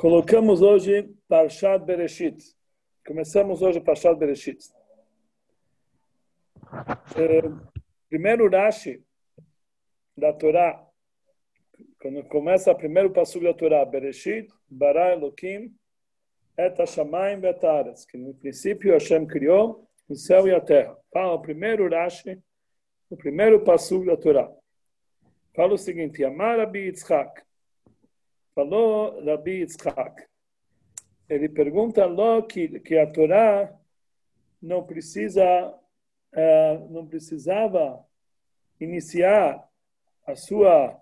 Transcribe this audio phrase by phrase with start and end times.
[0.00, 2.56] Colocamos hoje Parshat Bereshit.
[3.06, 4.58] Começamos hoje Parshat Bereshit.
[7.18, 7.42] É,
[8.08, 9.04] primeiro Rashi
[10.16, 10.82] da Torá,
[12.00, 15.76] quando começa o primeiro passo da Torá, Bereshit, Bara Elohim,
[16.56, 20.96] Et Hashamayim Betares, que no princípio Hashem criou o céu e a terra.
[21.12, 22.42] Fala o primeiro Rashi,
[23.10, 24.50] o primeiro passo da Torá.
[25.54, 27.42] Fala o seguinte, Amar Rabbi Yitzchak,
[28.54, 30.26] falou Rabbi Yitzchak.
[31.28, 33.72] Ele pergunta logo que, que a Torá
[34.60, 35.42] não precisa,
[36.32, 38.04] uh, não precisava
[38.80, 39.66] iniciar
[40.26, 41.00] a sua,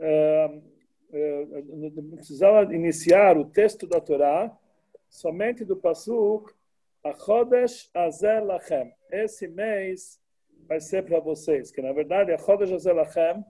[0.00, 0.62] uh,
[1.10, 4.56] uh, não precisava iniciar o texto da Torá
[5.08, 6.52] somente do pasuk
[7.04, 8.92] a Chodesh Azel Lachem.
[9.10, 10.20] Esse mês
[10.66, 13.44] vai ser para vocês, que na verdade a Chodesh Azel Lachem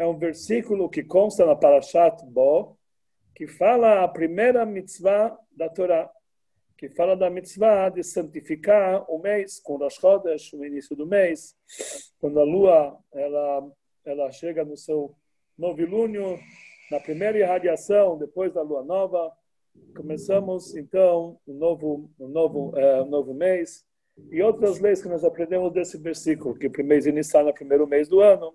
[0.00, 2.74] é um versículo que consta na Parashat Bo,
[3.34, 6.10] que fala a primeira mitzvah da Torá,
[6.78, 11.54] que fala da mitzvah de santificar o mês com Rosh Chodesh, o início do mês,
[12.18, 13.70] quando a lua ela
[14.02, 15.14] ela chega no seu
[15.58, 16.38] novilúnio,
[16.90, 19.30] na primeira irradiação depois da lua nova,
[19.94, 23.84] começamos então um novo um novo uh, um novo mês.
[24.32, 28.08] E outras leis que nós aprendemos desse versículo, que o mês inicial no primeiro mês
[28.08, 28.54] do ano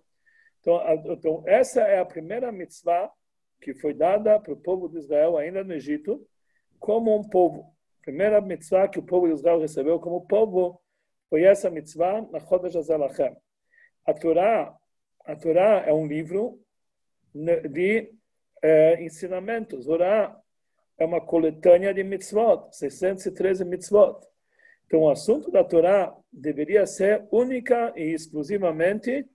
[0.65, 3.11] então, então, essa é a primeira mitzvah
[3.61, 6.27] que foi dada para o povo de Israel ainda no Egito,
[6.79, 7.71] como um povo.
[7.99, 10.81] A primeira mitzvah que o povo de Israel recebeu como povo
[11.29, 13.35] foi essa mitzvah na Chodesh Azalachem.
[14.07, 14.75] A Torá,
[15.23, 16.59] a Torá é um livro
[17.33, 18.11] de
[18.63, 19.85] eh, ensinamentos.
[19.85, 20.35] Torá
[20.97, 24.19] é uma coletânea de mitzvot, 613 mitzvot.
[24.87, 29.27] Então, o assunto da Torá deveria ser única e exclusivamente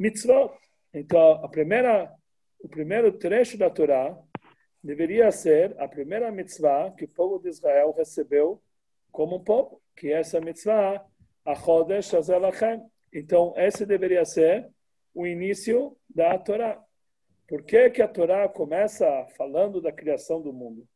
[0.00, 0.50] mitzvot.
[0.94, 2.10] Então, a primeira,
[2.58, 4.18] o primeiro trecho da Torá
[4.82, 8.62] deveria ser a primeira mitzvah que o povo de Israel recebeu
[9.12, 11.04] como um povo, que é essa mitzvah,
[11.44, 12.82] a Chodesh Azelachem.
[13.12, 14.66] Então, esse deveria ser
[15.14, 16.82] o início da Torá.
[17.46, 19.06] Por que, que a Torá começa
[19.36, 20.88] falando da criação do mundo?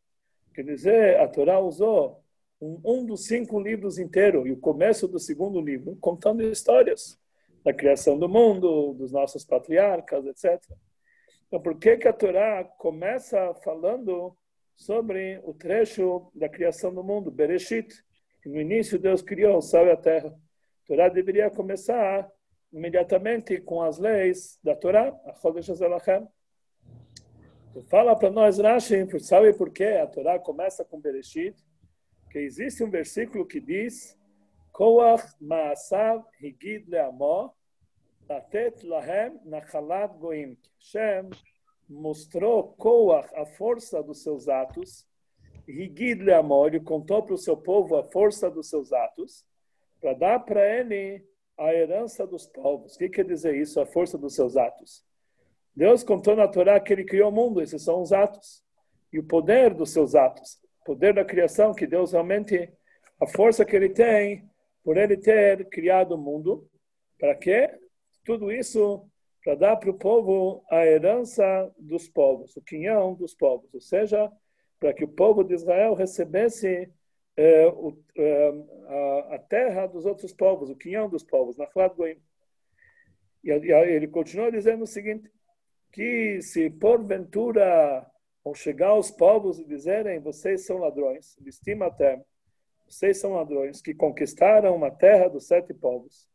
[0.55, 2.23] Quer dizer, a Torá usou
[2.59, 7.19] um, um dos cinco livros inteiro e o começo do segundo livro contando histórias
[7.65, 10.63] da criação do mundo, dos nossos patriarcas, etc.
[11.47, 14.37] Então, por que, que a Torá começa falando
[14.77, 17.89] sobre o trecho da criação do mundo, Bereshit?
[18.43, 20.29] Que no início Deus criou o céu e a terra.
[20.29, 22.31] A Torá deveria começar
[22.71, 26.27] imediatamente com as leis da Torá, a Chodesh Azalachem.
[27.89, 31.57] Fala para nós, Rashi, sabe por que a Torá começa com Bereshit?
[32.31, 34.19] Que existe um versículo que diz
[34.75, 37.53] Koach Maasav Higid Leamó
[38.27, 40.59] Tatet Lahem Nachalat Goim.
[40.81, 41.31] Hashem
[41.89, 45.07] mostrou Koach, a força dos seus atos,
[45.69, 49.47] Higid Leamó, ele contou para o seu povo a força dos seus atos,
[50.01, 51.25] para dar para ele
[51.57, 52.97] a herança dos povos.
[52.97, 55.05] O que quer dizer isso, a força dos seus atos?
[55.77, 58.63] Deus contou na Torá que ele criou o mundo, esses são os atos.
[59.13, 62.73] E o poder dos seus atos, o poder da criação, que Deus realmente,
[63.21, 64.51] a força que ele tem,
[64.85, 66.69] por ele ter criado o mundo.
[67.19, 67.71] Para quê?
[68.25, 69.09] Tudo isso
[69.43, 74.33] para dar para o povo a herança dos povos, o quinhão dos povos, ou seja,
[74.81, 76.91] para que o povo de Israel recebesse
[77.37, 78.53] eh, o, eh,
[78.89, 82.17] a, a, terra dos outros povos, o quinhão dos povos, na Goim.
[83.43, 85.31] E, ele continua dizendo o seguinte,
[85.93, 88.07] que se porventura
[88.43, 92.25] vão chegar os povos e dizerem, vocês são ladrões, estima até,
[92.95, 96.29] vocês são ladrões que conquistaram uma terra dos sete povos.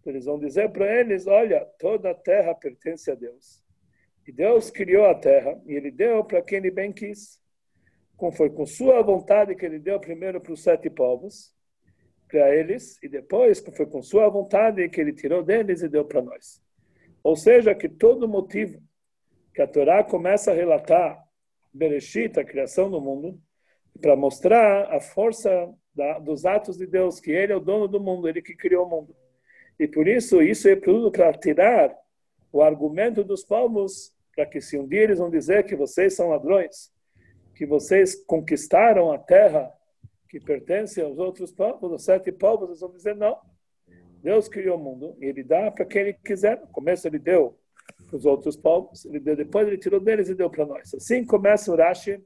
[0.00, 3.62] Então, eles vão dizer para eles: olha, toda a terra pertence a Deus.
[4.26, 7.38] E Deus criou a terra e Ele deu para quem Ele bem quis.
[8.16, 11.54] Como foi com sua vontade que Ele deu primeiro para os sete povos,
[12.26, 16.22] para eles, e depois foi com sua vontade que Ele tirou deles e deu para
[16.22, 16.62] nós.
[17.22, 18.82] Ou seja, que todo motivo
[19.54, 21.22] que a Torá começa a relatar
[21.72, 23.40] Bereshit, a criação do mundo,
[24.00, 25.68] para mostrar a força
[25.98, 28.86] da, dos atos de Deus, que Ele é o dono do mundo, Ele que criou
[28.86, 29.14] o mundo.
[29.78, 31.94] E por isso, isso é tudo para tirar
[32.52, 36.28] o argumento dos povos, para que se um dia eles vão dizer que vocês são
[36.28, 36.92] ladrões,
[37.54, 39.72] que vocês conquistaram a terra
[40.28, 43.36] que pertence aos outros povos, os sete povos, eles vão dizer não.
[44.22, 46.60] Deus criou o mundo e Ele dá para quem Ele quiser.
[46.60, 47.58] No começo Ele deu
[48.06, 50.94] para os outros povos, ele deu, depois Ele tirou deles e deu para nós.
[50.94, 52.22] Assim começa o Rashi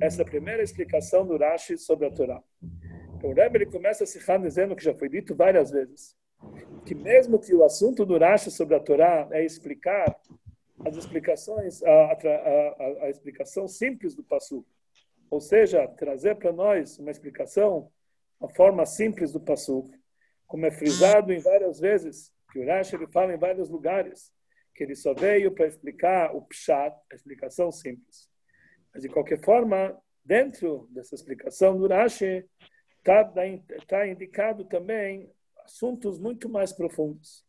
[0.00, 2.42] essa primeira explicação do Rashi sobre a Torá.
[3.24, 6.14] Então, o Rebbe ele começa a se dizendo, que já foi dito várias vezes,
[6.84, 10.14] que mesmo que o assunto do Rashi sobre a Torá é explicar
[10.84, 14.66] as explicações, a, a, a, explicação simples do Passu,
[15.30, 17.90] ou seja, trazer para nós uma explicação,
[18.38, 19.90] uma forma simples do Passuk,
[20.46, 24.30] como é frisado em várias vezes, que o Rashi ele fala em vários lugares,
[24.74, 28.28] que ele só veio para explicar o Pshat, a explicação simples.
[28.92, 32.46] Mas, de qualquer forma, dentro dessa explicação do Rashi,
[33.04, 33.30] está
[33.86, 35.30] tá indicado também
[35.64, 37.44] assuntos muito mais profundos,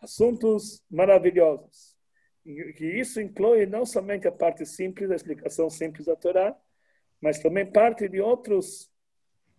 [0.00, 1.96] assuntos maravilhosos.
[2.44, 6.56] E isso inclui não somente a parte simples, a explicação simples da Torá,
[7.20, 8.90] mas também parte de outros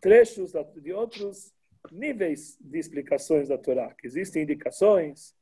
[0.01, 1.53] trechos, de outros
[1.91, 5.35] níveis de explicações da Torá, existem indicações,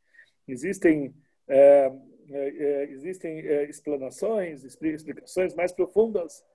[0.48, 1.16] existem
[1.48, 1.92] é,
[2.30, 6.46] é, existem é, explanações, explicações mais profundas,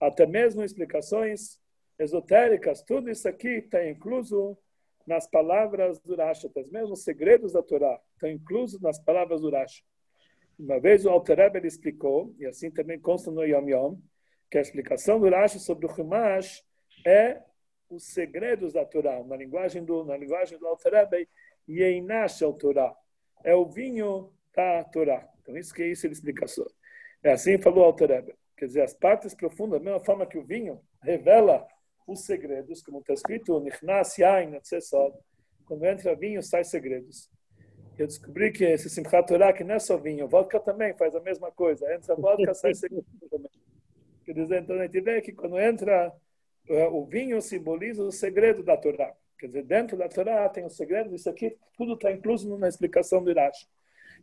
[0.00, 1.60] até mesmo explicações
[1.98, 2.82] esotéricas.
[2.82, 4.56] Tudo isso aqui está incluso
[5.06, 6.50] nas palavras do Rashi,
[6.90, 9.84] os segredos da Torá estão inclusos nas palavras do Rashi.
[10.58, 13.98] Uma vez o Alter Rebbe explicou, e assim também consta no Yom Yom,
[14.50, 16.64] que a explicação do Rashi sobre o Chumash
[17.06, 17.40] é
[17.88, 21.28] os segredos da Torá, na linguagem do, na linguagem do Alter Rebbe,
[21.68, 22.96] Yeinash al Torá.
[23.44, 25.28] É o vinho da Torá.
[25.40, 26.66] Então, isso que é isso ele explicação.
[27.22, 28.34] É assim falou o Alter Rebbe.
[28.56, 31.66] Quer dizer, as partes profundas, da mesma forma que o vinho revela
[32.06, 33.62] os segredos, como está escrito,
[35.66, 37.30] quando entra vinho, sai segredos.
[37.98, 41.20] Eu descobri que esse Simchat Torah, que não é só vinho, vodka também faz a
[41.20, 41.92] mesma coisa.
[41.94, 43.50] Entra vodka, sai segredos também.
[44.24, 46.12] Quer dizer, então a gente vê que quando entra
[46.68, 49.14] eh, o vinho simboliza o segredo da Torá.
[49.38, 53.22] Quer dizer, dentro da Torá tem o segredo, isso aqui tudo está incluso na explicação
[53.22, 53.66] do Rashi.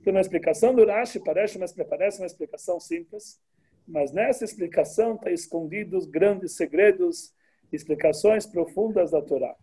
[0.02, 3.40] Então, na explicação do Rashi parece uma, parece uma explicação simples,
[3.88, 7.34] mas nessa explicação está escondidos grandes segredos,
[7.76, 9.56] explicações profundas da Torá.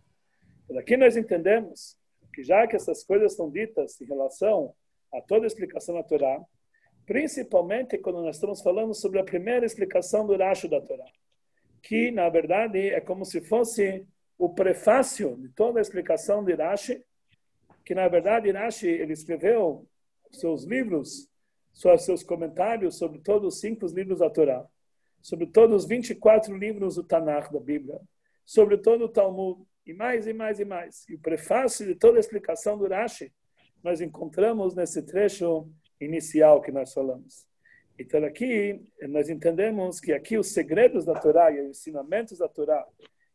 [0.65, 1.97] Então, aqui nós entendemos
[2.33, 4.75] que já que essas coisas são ditas em relação
[5.12, 6.41] a toda a explicação da Torá,
[7.07, 11.07] principalmente quando nós estamos falando sobre a primeira explicação do Rashi da Torá,
[11.83, 14.07] que na verdade é como se fosse
[14.39, 17.05] o prefácio de toda a explicação de Rashi,
[17.85, 19.87] que na verdade Rashi ele escreveu
[20.31, 21.29] seus livros,
[21.73, 24.65] seus comentários sobre todos os cinco livros da Torá,
[25.20, 28.00] sobre todos os 24 livros do Tanakh da Bíblia,
[28.44, 31.08] sobre todo o Talmud, e mais e mais e mais.
[31.08, 33.32] E o prefácio de toda a explicação do Rashi
[33.82, 35.69] nós encontramos nesse trecho
[36.00, 37.46] inicial que nós falamos.
[37.99, 42.87] Então aqui nós entendemos que aqui os segredos da Torá e os ensinamentos da Torá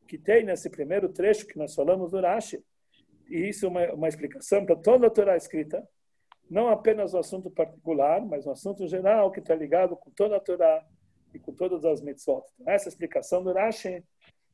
[0.07, 2.63] que tem nesse primeiro trecho que nós falamos do Rashi,
[3.27, 5.87] e isso é uma, uma explicação para toda a Torá escrita,
[6.49, 10.39] não apenas o assunto particular, mas o assunto geral que está ligado com toda a
[10.39, 10.85] Torá
[11.35, 12.43] e com todas as mitzvot.
[12.59, 14.03] Então, essa explicação do Rashi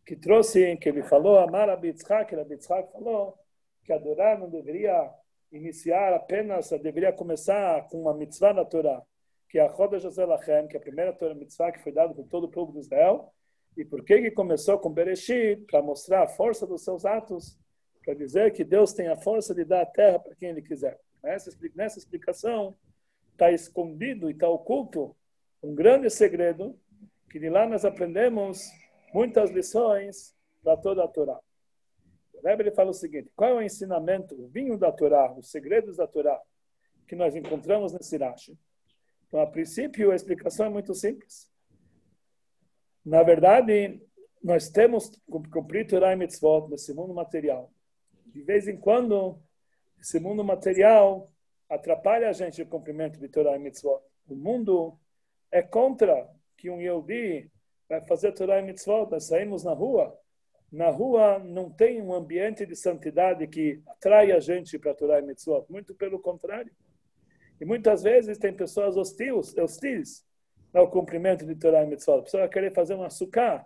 [0.06, 3.38] que trouxe, que ele falou, Amar Abitzhak, Abitzhak falou
[3.83, 5.12] que adorar não deveria
[5.51, 9.01] iniciar apenas, deveria começar com uma mitzvah na Torá,
[9.50, 12.25] que é a Roda Joselachem, que é a primeira Torá mitzvah que foi dada por
[12.28, 13.31] todo o povo de Israel.
[13.77, 15.66] E por que que começou com Bereshit?
[15.69, 17.57] Para mostrar a força dos seus atos,
[18.04, 21.00] para dizer que Deus tem a força de dar a terra para quem Ele quiser.
[21.24, 22.75] Nessa, nessa explicação
[23.31, 25.16] está escondido e está oculto
[25.62, 26.78] um grande segredo,
[27.30, 28.69] que de lá nós aprendemos
[29.13, 31.40] muitas lições para toda a Torá.
[32.34, 35.50] O Rebbe ele fala o seguinte: qual é o ensinamento, o vinho da Torá, os
[35.52, 36.40] segredos da Torá
[37.08, 38.58] que nós encontramos nesse Rashi?
[39.28, 41.50] Então, a princípio, a explicação é muito simples.
[43.06, 44.01] Na verdade,
[44.44, 47.72] nós temos que cumprir Torá e Mitzvot nesse mundo material.
[48.25, 49.41] De vez em quando,
[50.00, 51.32] esse mundo material
[51.70, 54.01] atrapalha a gente no cumprimento de Torá e Mitzvot.
[54.27, 55.00] O mundo
[55.51, 56.27] é contra
[56.58, 57.51] que um Yehudi
[57.89, 60.17] vai fazer Torá e Mitzvot, nós saímos na rua,
[60.72, 65.22] na rua não tem um ambiente de santidade que atrai a gente para Torá e
[65.22, 66.72] Mitzvot, muito pelo contrário.
[67.60, 70.25] E muitas vezes tem pessoas hostis, hostis
[70.74, 72.20] ao cumprimento de Torá e Mitzvot.
[72.20, 73.65] A pessoa querer fazer um açúcar,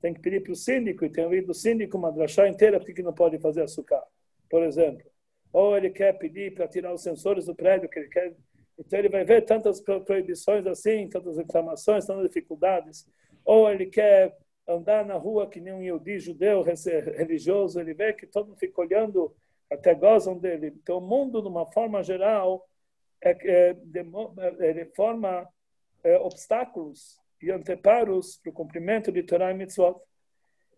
[0.00, 3.02] tem que pedir para o síndico, e tem ouvido do síndico uma drachá inteira porque
[3.02, 4.02] não pode fazer açúcar,
[4.48, 5.04] por exemplo.
[5.52, 8.34] Ou ele quer pedir para tirar os sensores do prédio que ele quer.
[8.78, 13.06] Então ele vai ver tantas proibições assim, tantas reclamações, tantas dificuldades
[13.44, 18.26] ou ele quer andar na rua que nem um Yehudi judeu religioso, ele vê que
[18.26, 19.34] todo mundo fica olhando,
[19.70, 20.68] até gozam dele.
[20.82, 22.66] Então, o mundo, de uma forma geral,
[23.22, 23.76] é, é,
[24.60, 25.46] ele forma
[26.02, 30.00] é, obstáculos e anteparos para o cumprimento de Torah e Mitzvot.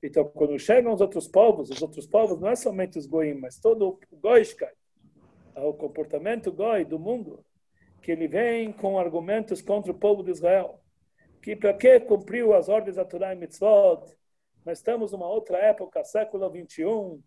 [0.02, 3.58] Então, quando chegam os outros povos, os outros povos não é somente os goim, mas
[3.58, 4.72] todo o goishkai,
[5.54, 7.44] o comportamento goi do mundo,
[8.02, 10.80] que ele vem com argumentos contra o povo de Israel
[11.42, 14.04] que para que cumpriu as ordens da Torá e Mitzvot?
[14.64, 17.22] Nós estamos numa outra época, século 21,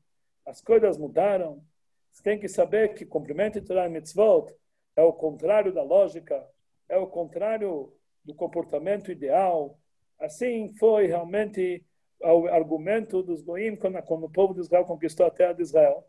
[0.46, 1.64] as coisas mudaram.
[2.12, 4.54] Você tem que saber que cumprimento de Torá e Mitzvot
[4.96, 6.46] é o contrário da lógica,
[6.90, 7.94] é o contrário
[8.26, 9.80] do comportamento ideal,
[10.20, 11.84] Assim foi realmente
[12.22, 16.04] o argumento dos goim quando, quando o povo de Israel conquistou a terra de Israel.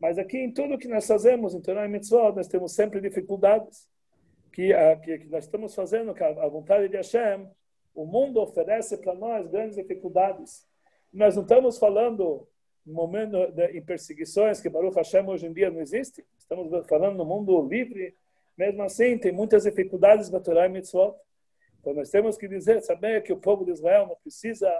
[0.00, 3.88] Mas aqui em tudo que nós fazemos, em Torah e Mitzvot, nós temos sempre dificuldades.
[4.52, 4.72] Que,
[5.02, 7.48] que, que, nós estamos fazendo, que a, vontade de Hashem,
[7.94, 10.66] o mundo oferece para nós grandes dificuldades.
[11.12, 12.48] Nós não estamos falando
[12.84, 16.24] no momento de, em perseguições, que Baruch Hashem hoje em dia não existe.
[16.38, 18.14] Estamos falando no mundo livre.
[18.56, 21.14] Mesmo assim, tem muitas dificuldades na Torah e Mitzvot.
[21.80, 24.70] Então, nós temos que dizer, saber que o povo de Israel não precisa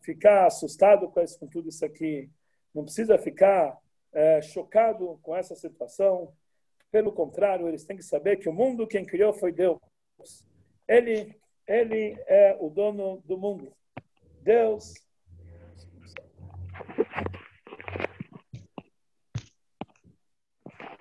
[0.00, 2.30] ficar assustado com, isso, com tudo isso aqui,
[2.74, 3.78] não precisa ficar
[4.12, 6.32] é, chocado com essa situação.
[6.90, 9.78] Pelo contrário, eles têm que saber que o mundo quem criou foi Deus.
[10.88, 13.72] Ele, ele é o dono do mundo.
[14.42, 14.94] Deus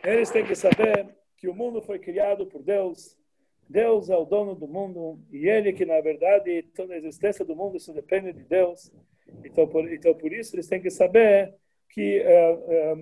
[0.04, 3.18] eles têm que saber que o mundo foi criado por Deus.
[3.68, 7.56] Deus é o dono do mundo e ele que na verdade toda a existência do
[7.56, 8.92] mundo isso depende de Deus.
[9.44, 11.54] Então por, então por isso eles têm que saber
[11.90, 12.96] que é, é,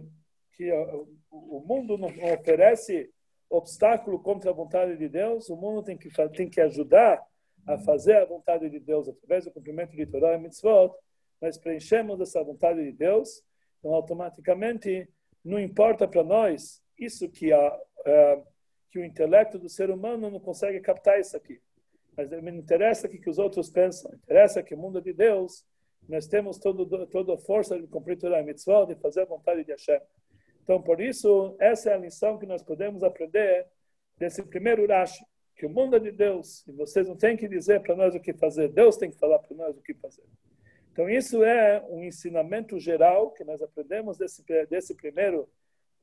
[0.58, 0.96] que é,
[1.32, 3.10] o mundo não oferece
[3.50, 5.50] obstáculo contra a vontade de Deus.
[5.50, 7.24] O mundo tem que tem que ajudar
[7.66, 10.94] a fazer a vontade de Deus através do cumprimento de Torah e Mitzvot.
[11.42, 13.44] Nós preenchemos essa vontade de Deus,
[13.80, 15.08] então automaticamente
[15.46, 17.80] não importa para nós isso que a
[18.90, 21.62] que o intelecto do ser humano não consegue captar isso aqui.
[22.16, 24.12] Mas me interessa o que os outros pensam.
[24.14, 25.66] Interessa que o mundo de Deus
[26.08, 29.64] nós temos todo, toda a força de cumprir toda a mitzvah, de fazer a vontade
[29.64, 30.00] de Hashem.
[30.68, 33.66] Então, por isso, essa é a lição que nós podemos aprender
[34.18, 35.24] desse primeiro Rashi,
[35.56, 38.20] que o mundo é de Deus, e vocês não têm que dizer para nós o
[38.20, 40.26] que fazer, Deus tem que falar para nós o que fazer.
[40.92, 45.48] Então, isso é um ensinamento geral que nós aprendemos desse, desse primeiro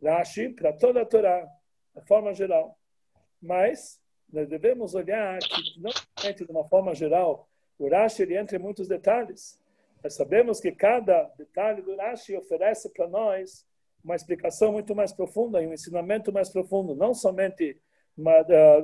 [0.02, 1.46] Rashi para toda a Torá,
[1.94, 2.78] de forma geral.
[3.42, 4.00] Mas
[4.32, 7.46] nós devemos olhar que, não somente de uma forma geral,
[7.78, 9.60] o Rashi ele entra em muitos detalhes.
[10.02, 13.66] Nós sabemos que cada detalhe do Rashi oferece para nós
[14.04, 17.80] uma explicação muito mais profunda e um ensinamento mais profundo, não somente
[18.16, 18.80] uma, da,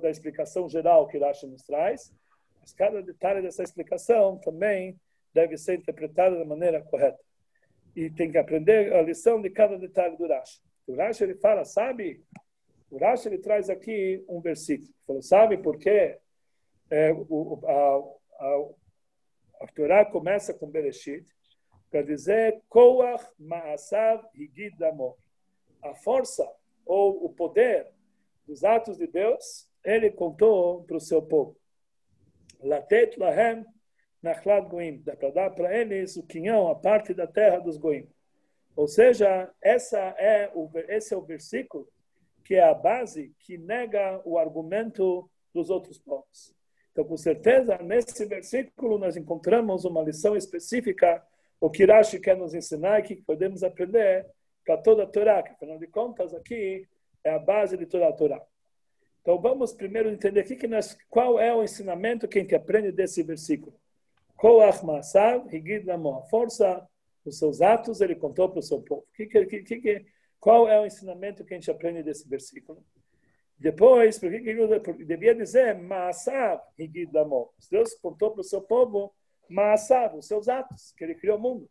[0.00, 2.12] da, explicação geral que Rashi nos traz,
[2.60, 4.98] mas cada detalhe dessa explicação também
[5.34, 7.18] deve ser interpretado da maneira correta.
[7.94, 10.60] E tem que aprender a lição de cada detalhe do Rashi.
[10.86, 12.24] O Rashi ele fala, sabe?
[12.90, 14.88] O Rashi ele traz aqui um versículo.
[14.88, 16.18] Ele falou, sabe por quê?
[16.90, 21.33] É, o, a, a, a Torá começa com Bereshit
[21.94, 25.16] para dizer Koach Ma'asav Higid Amor.
[25.80, 26.44] A força
[26.84, 27.86] ou o poder
[28.44, 31.56] dos atos de Deus, ele contou para o seu povo.
[32.60, 33.64] Latet Lahem
[34.20, 38.08] Nachlat Goim, dá para dar para eles o quinhão, a parte da terra dos Goim.
[38.74, 41.88] Ou seja, essa é o, esse é o versículo
[42.44, 46.52] que é a base que nega o argumento dos outros povos.
[46.90, 51.24] Então, com certeza, nesse versículo nós encontramos uma lição específica,
[51.64, 54.26] o que Rashi quer nos ensinar e que podemos aprender
[54.66, 56.86] para toda a Torá, que afinal de contas aqui
[57.24, 58.38] é a base de toda a Torá.
[59.22, 62.92] Então, vamos primeiro entender aqui que nós, qual é o ensinamento que a gente aprende
[62.92, 63.74] desse versículo.
[64.36, 66.18] Koach Masav, Higid Namo.
[66.18, 66.86] A força
[67.24, 69.06] dos seus atos ele contou para o seu povo.
[69.14, 70.04] Que, que, que,
[70.38, 72.84] qual é o ensinamento que a gente aprende desse versículo?
[73.58, 77.54] Depois, por que ele devia dizer Maasav, Higid Namo?
[77.70, 79.14] Deus contou para o seu povo
[79.48, 81.64] Maasav, os seus atos, que ele criou o mundo.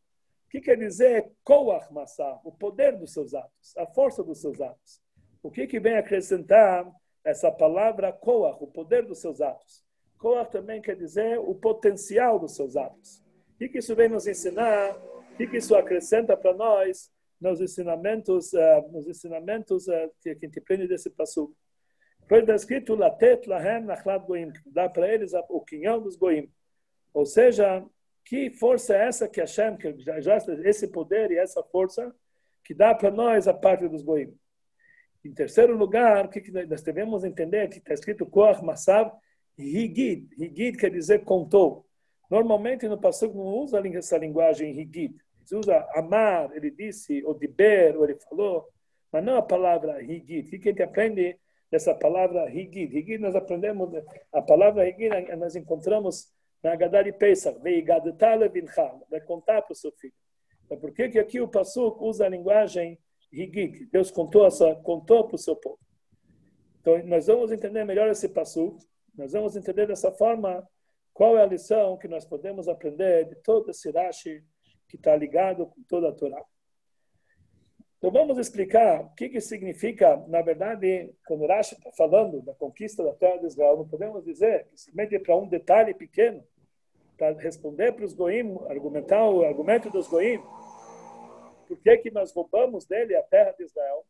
[0.46, 2.40] O que quer dizer Koach Maasav?
[2.44, 5.02] O poder dos seus atos, a força dos seus atos.
[5.42, 6.90] O que, que vem acrescentar
[7.24, 9.84] essa palavra Koach, o poder dos seus atos?
[10.18, 13.22] Koach também quer dizer o potencial dos seus atos.
[13.56, 14.96] O que isso vem nos ensinar?
[14.96, 17.12] O que isso acrescenta para nós
[17.42, 21.54] nos ensinamentos, uh, nos ensinamentos uh, que a gente aprende desse passo?
[22.28, 26.50] Foi escrito Latet lahem nachlat goim, dá para eles o quinhão dos goim.
[27.14, 27.86] Ou seja,
[28.26, 32.14] que força é essa que Hashem, que já, esse poder e essa força
[32.64, 34.34] que dá para nós a parte dos goim?
[35.24, 39.12] Em terceiro lugar, o que nós devemos entender que está escrito Koach Masav
[39.58, 40.28] Higid.
[40.38, 41.86] Higid quer dizer contou.
[42.30, 45.16] Normalmente no passado não usa essa linguagem Higid.
[45.50, 48.68] Ele usa amar, ele disse, ou diber, ou ele falou,
[49.12, 50.48] mas não a palavra Higid.
[50.48, 51.38] O que a gente aprende
[51.70, 52.98] dessa palavra Higid?
[52.98, 53.92] Higid nós aprendemos,
[54.32, 56.33] a palavra Higid nós encontramos
[56.64, 57.60] na Haggadah de Pesach,
[59.10, 60.14] vai contar para o seu filho.
[60.66, 62.98] Então, por que, que aqui o Passuk usa a linguagem
[63.32, 63.88] Higid?
[63.92, 65.80] Deus contou, essa, contou para o seu povo.
[66.80, 68.80] Então, nós vamos entender melhor esse Passuk
[69.16, 70.68] nós vamos entender dessa forma
[71.14, 74.44] qual é a lição que nós podemos aprender de todo esse Rashi
[74.90, 76.44] que está ligado com toda a Torá.
[77.98, 83.04] Então vamos explicar o que, que significa, na verdade, quando Rashi está falando da conquista
[83.04, 86.44] da terra de Israel, não podemos dizer que simplesmente para um detalhe pequeno,
[87.18, 90.42] para responder para os goim, argumentar o argumento dos goim,
[91.68, 94.06] por que que nós roubamos dele a terra de Israel?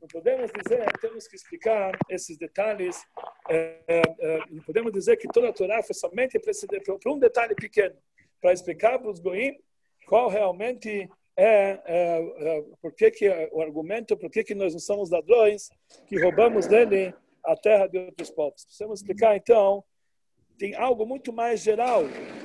[0.00, 2.96] Não podemos dizer, temos que explicar esses detalhes.
[3.48, 7.96] É, é, não podemos dizer que toda a Torá foi somente para um detalhe pequeno,
[8.40, 9.58] para explicar para os goim
[10.06, 15.10] qual realmente é, é, por que, que o argumento, por que, que nós não somos
[15.10, 15.70] ladrões,
[16.06, 17.14] que roubamos dele
[17.44, 18.64] a terra de outros povos.
[18.64, 19.84] Precisamos explicar, então,
[20.60, 22.02] tem algo muito mais geral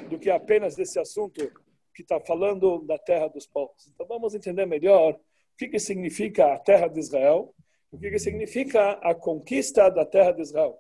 [0.10, 1.51] do que apenas desse assunto
[1.93, 3.91] que está falando da terra dos povos.
[3.93, 5.19] Então, vamos entender melhor o
[5.57, 7.53] que, que significa a terra de Israel,
[7.91, 10.79] o que, que significa a conquista da terra de Israel.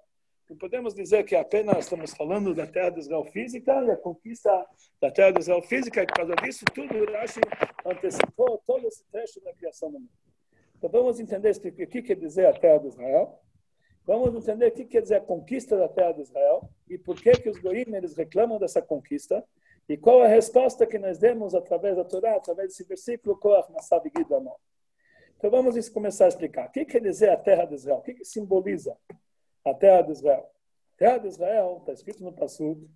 [0.49, 4.65] Não podemos dizer que apenas estamos falando da terra de Israel física e a conquista
[5.01, 7.41] da terra de Israel física, e por causa disso, tudo Rashi
[7.85, 10.09] antecipou todo esse trecho da criação do mundo.
[10.77, 13.41] Então vamos entender o que quer dizer a terra de Israel,
[14.05, 17.31] vamos entender o que quer dizer a conquista da terra de Israel e por que,
[17.31, 19.43] que os goim eles reclamam dessa conquista
[19.87, 24.03] e qual a resposta que nós demos através da Torá, através desse versículo, Koach Nasav
[24.15, 24.55] Gidamon.
[25.37, 26.67] Então vamos começar a explicar.
[26.67, 27.97] O que quer dizer a terra de Israel?
[27.97, 28.97] O que, que simboliza
[29.65, 30.49] a terra de Israel.
[30.93, 32.87] A terra de Israel, está escrito no Passud,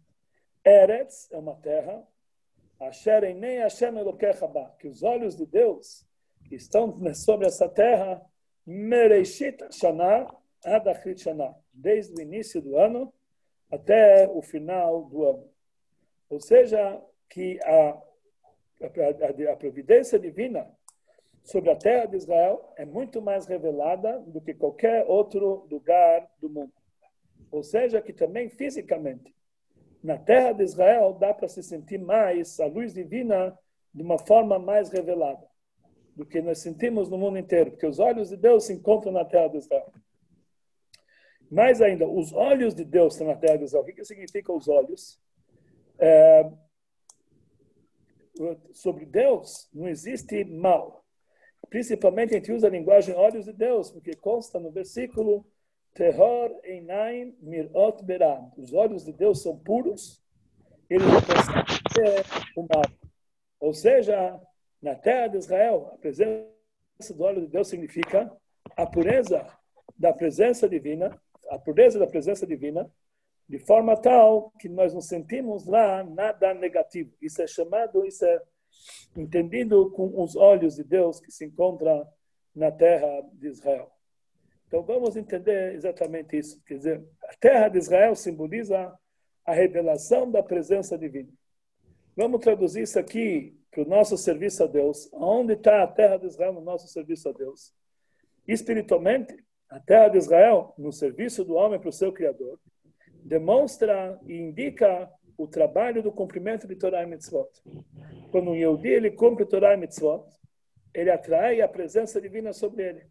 [0.63, 2.08] Eretz é uma terra,
[2.80, 6.06] Asher nem Hashem Elokechaba, que os olhos de Deus
[6.51, 8.22] estão sobre essa terra,
[8.66, 13.13] Mereshit Shana Adachrit Shana, desde o início do ano
[13.72, 15.50] até o final do ano.
[16.30, 20.68] Ou seja, que a, a, a providência divina
[21.44, 26.50] sobre a terra de Israel é muito mais revelada do que qualquer outro lugar do
[26.50, 26.74] mundo.
[27.51, 29.34] Ou seja, que também fisicamente,
[30.04, 33.58] na terra de Israel, dá para se sentir mais a luz divina
[33.94, 35.48] de uma forma mais revelada
[36.16, 39.25] do que nós sentimos no mundo inteiro, porque os olhos de Deus se encontram na
[39.25, 39.92] terra de Israel.
[41.50, 43.84] Mais ainda, os olhos de Deus estão na terra de Israel.
[43.84, 45.20] O que, que significa os olhos?
[45.98, 46.50] É,
[48.74, 51.03] sobre Deus não existe mal.
[51.70, 55.46] Principalmente a gente usa a linguagem olhos de Deus, porque consta no versículo
[55.94, 58.51] Terror einaim mirot beram.
[58.57, 60.24] Os olhos de Deus são puros,
[60.90, 62.24] eles não conseguem
[62.55, 62.83] o mal.
[63.59, 64.40] Ou seja,
[64.81, 68.31] na terra de Israel, a presença do olho de Deus significa
[68.75, 69.46] a pureza
[69.98, 72.90] da presença divina, a pureza da presença divina,
[73.48, 77.12] de forma tal que nós não sentimos lá nada negativo.
[77.22, 78.42] Isso é chamado, isso é
[79.18, 82.07] entendido com os olhos de Deus que se encontra
[82.55, 83.92] na terra de Israel.
[84.68, 86.62] Então vamos entender exatamente isso.
[86.64, 88.94] Quer dizer, a terra de Israel simboliza
[89.44, 91.29] a revelação da presença divina.
[92.16, 95.09] Vamos traduzir isso aqui para o nosso serviço a Deus.
[95.12, 97.74] Onde está a terra de Israel no nosso serviço a Deus?
[98.48, 99.35] Espiritualmente,
[99.70, 102.60] a terra de Israel, no serviço do homem para o seu Criador,
[103.24, 107.50] demonstra e indica o trabalho do cumprimento de Torah e Mitzvot.
[108.32, 110.25] Quando um Yehudi ele cumpre Torah e Mitzvot,
[110.94, 113.08] ele atrai a presença divina sobre ele.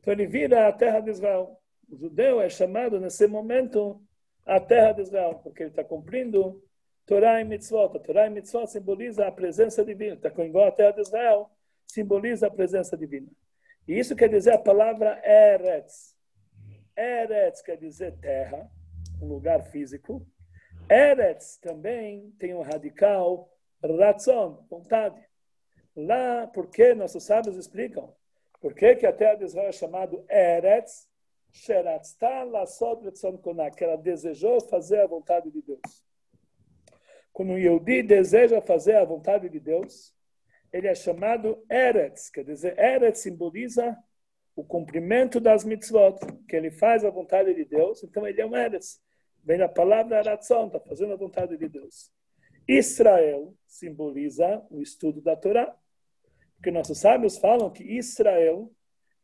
[0.00, 1.58] Então ele vira a terra de Israel.
[1.90, 4.00] O judeu é chamado nesse momento
[4.44, 6.62] a terra de Israel, porque ele está cumprindo
[7.06, 7.96] Torah e Mitzvot.
[7.96, 10.14] A Torah e Mitzvot simboliza a presença divina.
[10.14, 11.50] Está com igual a terra de Israel,
[11.86, 13.28] simboliza a presença divina.
[13.86, 16.16] E isso quer dizer a palavra Eretz.
[16.96, 18.70] Eretz quer dizer terra,
[19.20, 20.26] um lugar físico.
[20.88, 23.50] Eretz também tem um radical
[23.82, 25.20] ratzon, vontade.
[25.94, 28.14] Lá, porque nossos sábios explicam,
[28.60, 31.08] por que, a terra de Israel é chamada Eretz,
[33.70, 36.04] que ela desejou fazer a vontade de Deus.
[37.32, 40.14] Quando o Yehudi deseja fazer a vontade de Deus,
[40.72, 43.96] ele é chamado Eretz, quer dizer, Eretz simboliza
[44.56, 48.56] o cumprimento das mitzvot, que ele faz a vontade de Deus, então ele é um
[48.56, 49.00] Eretz.
[49.44, 52.10] Vem da palavra Aratzon, está fazendo a vontade de Deus.
[52.66, 55.76] Israel simboliza o estudo da Torá.
[56.56, 58.70] Porque nossos sábios falam que Israel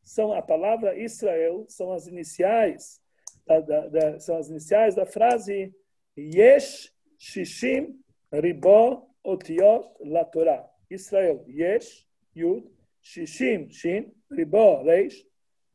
[0.02, 3.00] são a palavra Israel são as iniciais
[3.46, 5.72] da, da, da, são as iniciais da frase
[6.16, 8.00] Yesh Shishim
[8.32, 10.67] Ribo Otiot La Torah.
[10.90, 12.64] Israel Yesh Yud
[13.05, 15.16] Shishim Shin Ribo Reish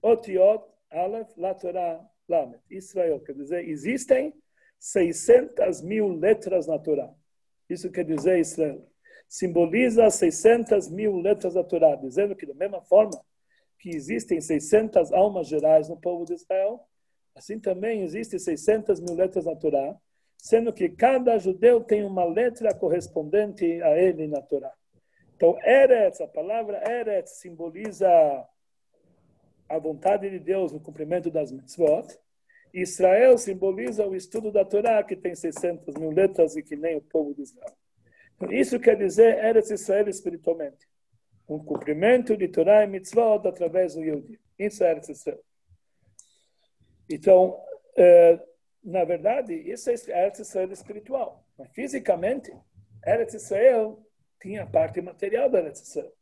[0.03, 2.59] Otiot Aleph Torah Lamed.
[2.69, 4.33] Israel, quer dizer, existem
[4.79, 7.09] 600 mil letras na Torá.
[7.69, 8.87] Isso quer dizer Israel.
[9.27, 13.19] Simboliza 600 mil letras da Torá, dizendo que da mesma forma
[13.79, 16.79] que existem 600 almas gerais no povo de Israel,
[17.35, 19.97] assim também existem 600 mil letras na Torá,
[20.37, 24.71] sendo que cada judeu tem uma letra correspondente a ele na Torá.
[25.43, 28.07] Então, Eretz, a palavra Eretz simboliza
[29.67, 32.17] a vontade de Deus no cumprimento das mitzvot,
[32.73, 37.01] Israel simboliza o estudo da Torá, que tem 600 mil letras e que nem o
[37.01, 37.75] povo de Israel.
[38.37, 40.87] Então, isso quer dizer Eretz Israel espiritualmente.
[41.49, 44.39] Um cumprimento de Torá e mitzvot através do Yehudi.
[44.57, 45.43] Isso é Eretz Israel.
[47.09, 47.61] Então,
[47.97, 48.39] é,
[48.81, 51.45] na verdade, isso é Eretz Israel espiritual.
[51.57, 52.49] Mas fisicamente,
[53.05, 54.01] Eretz Israel
[54.43, 56.13] tinha parte material da Eretz Israel.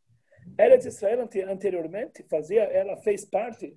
[0.58, 3.76] Eretz Israel anteriormente fazia, ela fez parte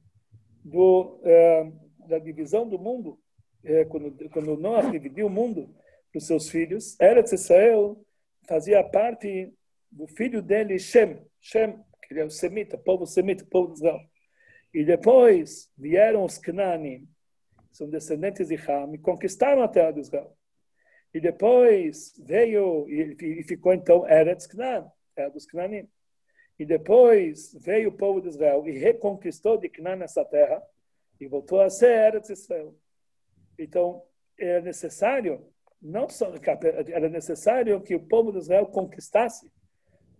[0.63, 1.73] do, é,
[2.07, 3.19] da divisão do mundo,
[3.65, 5.75] é, quando, quando Noah dividiu o mundo
[6.13, 7.01] para os seus filhos.
[7.01, 7.99] Eretz Israel
[8.47, 9.51] fazia parte
[9.91, 14.01] do filho dele, Shem, Shem, que é o semita, povo semita, povo de Israel.
[14.75, 17.09] E depois vieram os Cananim,
[17.73, 20.37] são descendentes de Ham, e conquistaram a terra de Israel.
[21.15, 25.89] E depois veio e, ficou então Eretz Canaan, terra dos Cananim.
[26.59, 30.61] E depois veio o povo de Israel e reconquistou de Canaan essa terra
[31.21, 32.75] e voltou a ser Eretz Israel.
[33.57, 34.03] Então,
[34.37, 35.47] era necessário,
[35.81, 36.33] não só,
[36.89, 39.49] era necessário que o povo de Israel conquistasse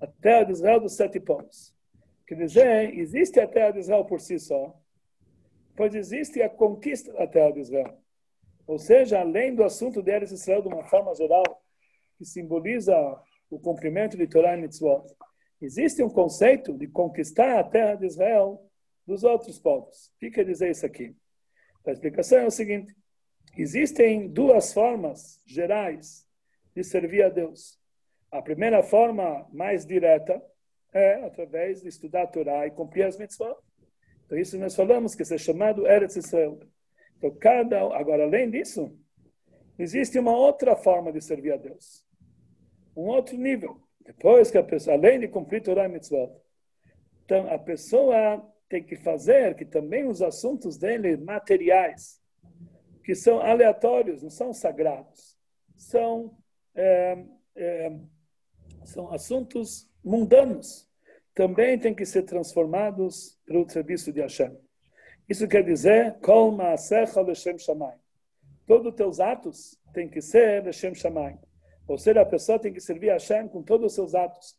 [0.01, 1.75] a terra de Israel dos sete povos.
[2.25, 4.81] Quer dizer, existe a terra de Israel por si só,
[5.75, 8.04] pois existe a conquista da terra de Israel.
[8.67, 11.45] Ou seja, além do assunto de Eretz Israel de uma forma geral,
[12.17, 12.95] que simboliza
[13.51, 15.05] o cumprimento de Torah e Mitzvot,
[15.61, 18.61] existe um conceito de conquistar a terra de Israel
[19.07, 20.07] dos outros povos.
[20.07, 21.15] O que quer dizer isso aqui?
[21.87, 22.95] A explicação é o seguinte:
[23.57, 26.27] existem duas formas gerais
[26.75, 27.79] de servir a Deus.
[28.31, 30.43] A primeira forma, mais direta,
[30.93, 33.57] é através de estudar a Torá e cumprir as mitzvot.
[34.25, 36.59] Então, isso nós falamos que isso é chamado Eretz Israel.
[37.25, 38.95] Então, cada, agora, além disso,
[39.79, 42.05] existe uma outra forma de servir a Deus.
[42.95, 43.81] Um outro nível.
[44.05, 46.31] Depois que a pessoa, além de cumprir Torá e mitzvot,
[47.25, 52.21] então a pessoa tem que fazer que também os assuntos dele materiais,
[53.03, 55.39] que são aleatórios, não são sagrados,
[55.75, 56.37] são,
[56.75, 57.25] é,
[57.57, 57.93] é,
[58.85, 60.87] são assuntos mundanos,
[61.35, 64.55] também têm que ser transformados para o serviço de Hashem.
[65.29, 67.99] Isso quer dizer, Kol Maasecha Leshem Shamayim.
[68.67, 71.39] Todos os teus atos têm que ser Leshem Shamayim.
[71.87, 74.57] Ou seja, a pessoa tem que servir a Hashem com todos os seus atos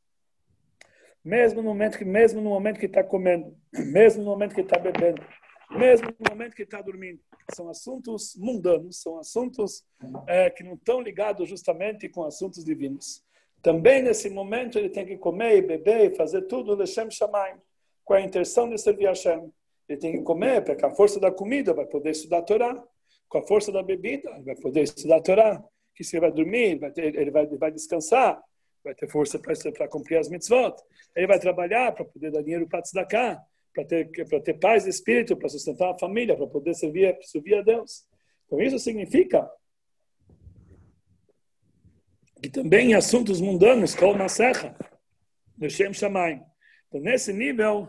[1.26, 4.78] mesmo no momento que mesmo no momento que está comendo, mesmo no momento que está
[4.78, 5.24] bebendo,
[5.72, 7.20] mesmo no momento que está dormindo.
[7.52, 9.84] São assuntos mundanos, são assuntos
[10.28, 13.24] é, que não estão ligados justamente com assuntos divinos.
[13.64, 17.58] Também nesse momento ele tem que comer e beber e fazer tudo Lechem Shamayim,
[18.04, 19.52] com a intenção de servir a Hashem.
[19.88, 22.84] Ele tem que comer, porque a força da comida vai poder estudar a Torá,
[23.28, 26.80] com a força da bebida vai poder estudar a Torá, que se ele vai dormir,
[26.80, 28.42] vai ter, ele vai, vai descansar,
[28.84, 30.76] vai ter força para cumprir as mitzvot.
[31.16, 33.42] Ele vai trabalhar para poder dar dinheiro para cá,
[33.74, 37.56] para ter, para ter paz de espírito, para sustentar a família, para poder servir, servir
[37.56, 38.06] a Deus.
[38.46, 39.50] Então, isso significa
[42.42, 44.76] que também em assuntos mundanos, Kol Masecha,
[45.68, 46.42] Shem Shamayim.
[46.88, 47.88] Então, nesse nível,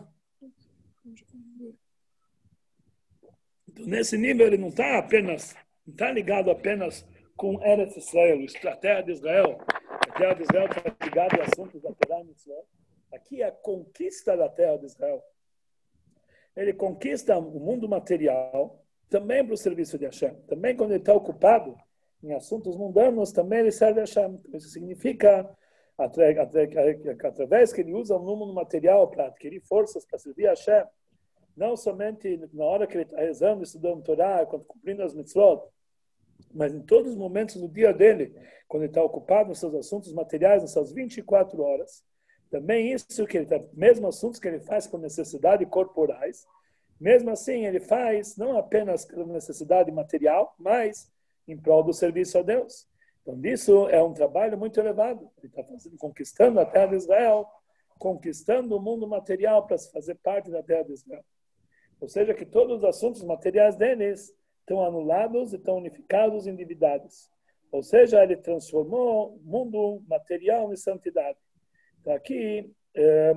[3.79, 5.55] nesse nível, ele não está apenas,
[5.87, 9.59] não está ligado apenas com Eretz Israel, a terra de Israel,
[10.17, 12.62] terra de Israel está ligado ao assunto da Torá Mitzvah.
[13.12, 15.23] Aqui é a conquista da terra de Israel.
[16.57, 20.35] Ele conquista o mundo material também para o serviço de Hashem.
[20.49, 21.77] Também quando ele está ocupado
[22.23, 24.41] em assuntos mundanos, também ele serve a Hashem.
[24.55, 25.49] Isso significa,
[25.99, 30.85] através que ele usa o mundo material para adquirir forças para servir a Hashem,
[31.57, 35.62] não somente na hora que ele está rezando, estudando Torá, cumprindo as mitzvot,
[36.53, 38.35] mas em todos os momentos do dia dele,
[38.69, 42.05] quando ele está ocupado nos seus assuntos materiais, nas suas 24 horas,
[42.51, 46.47] também isso que ele está, mesmo assuntos que ele faz com necessidade corporais,
[47.01, 51.11] mesmo assim ele faz não apenas pela necessidade material, mas
[51.47, 52.87] em prol do serviço a Deus.
[53.23, 55.31] Então, isso é um trabalho muito elevado.
[55.38, 55.64] Ele está
[55.99, 57.47] conquistando a terra de Israel,
[57.99, 61.25] conquistando o mundo material para se fazer parte da terra de Israel.
[62.01, 67.31] Ou seja, que todos os assuntos materiais deles estão anulados e estão unificados em divindades.
[67.73, 71.39] Ou seja, ele transformou mundo material em santidade.
[72.01, 73.35] Então, aqui, é,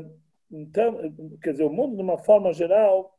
[0.51, 0.97] então,
[1.41, 3.17] quer dizer, o mundo, de uma forma geral,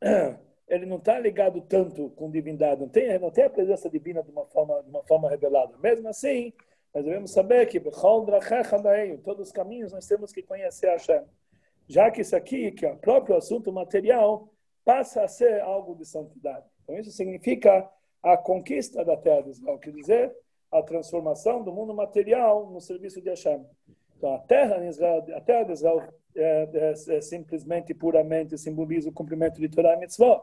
[0.68, 4.30] ele não está ligado tanto com divindade, não tem, não tem a presença divina de
[4.30, 5.76] uma forma, de uma forma revelada.
[5.78, 6.52] Mesmo assim,
[6.94, 11.24] nós devemos saber que todos os caminhos nós temos que conhecer Hashem.
[11.88, 14.52] Já que isso aqui, que é o próprio assunto material,
[14.84, 16.66] passa a ser algo de santidade.
[16.82, 17.88] Então, isso significa
[18.22, 20.36] a conquista da terra de Israel, quer dizer,
[20.70, 23.64] a transformação do mundo material no serviço de Hashem.
[24.16, 29.08] Então, a terra, de Israel, a terra de Israel é, é, é simplesmente, puramente, simboliza
[29.08, 30.42] o cumprimento de Torah e Mitzvot.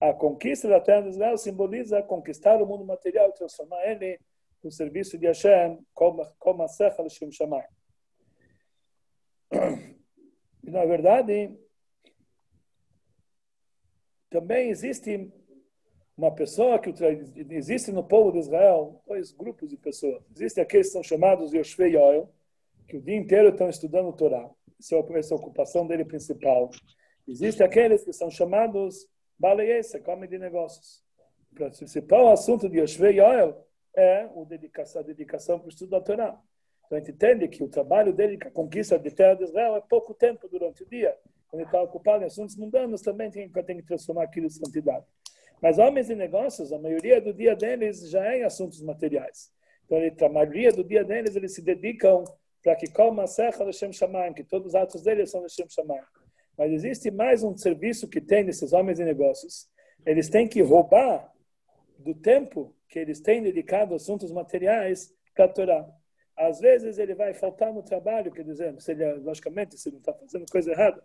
[0.00, 4.18] A conquista da terra de Israel simboliza conquistar o mundo material e transformar ele
[4.64, 7.66] no serviço de Hashem, como, como a Secha Shem Shammai.
[10.72, 11.54] Na verdade,
[14.30, 15.30] também existe
[16.16, 16.94] uma pessoa que
[17.50, 20.24] existe no povo de Israel dois grupos de pessoas.
[20.34, 22.34] Existem aqueles que são chamados Yoshvei Yoel,
[22.88, 24.50] que o dia inteiro estão estudando Torá.
[24.78, 26.70] Essa é a ocupação dele principal.
[27.28, 29.06] Existem aqueles que são chamados
[29.38, 31.04] Baleiesa, come de negócios.
[31.50, 33.62] O principal assunto de Yoshvei Yoel
[33.94, 36.40] é a dedicação para o estudo da Torá.
[36.92, 39.80] Então a gente entende que o trabalho dele, a conquista de terra de Israel, é
[39.80, 41.16] pouco tempo durante o dia.
[41.48, 45.06] Quando ele está ocupado em assuntos mundanos, também tem, tem que transformar aquilo em santidade.
[45.62, 49.50] Mas homens de negócios, a maioria do dia deles já é em assuntos materiais.
[49.86, 52.24] Então, ele, a maioria do dia deles, eles se dedicam
[52.62, 56.04] para que como a serra Hashem Shamayim, que todos os atos deles são Hashem Shamayim.
[56.58, 59.66] Mas existe mais um serviço que tem nesses homens de negócios.
[60.04, 61.32] Eles têm que roubar
[61.98, 66.01] do tempo que eles têm dedicado a assuntos materiais para a Torá.
[66.36, 70.00] Às vezes ele vai faltar no trabalho, quer dizer, se ele, logicamente, se ele não
[70.00, 71.02] está fazendo coisa errada,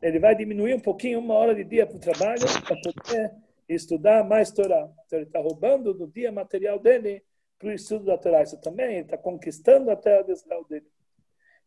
[0.00, 3.34] ele vai diminuir um pouquinho, uma hora de dia para o trabalho, para poder
[3.68, 4.88] estudar mais Torá.
[5.06, 7.22] Então ele está roubando do dia material dele
[7.58, 8.42] para o estudo da Torá.
[8.42, 10.86] Isso também, ele está conquistando a terra de Israel dele.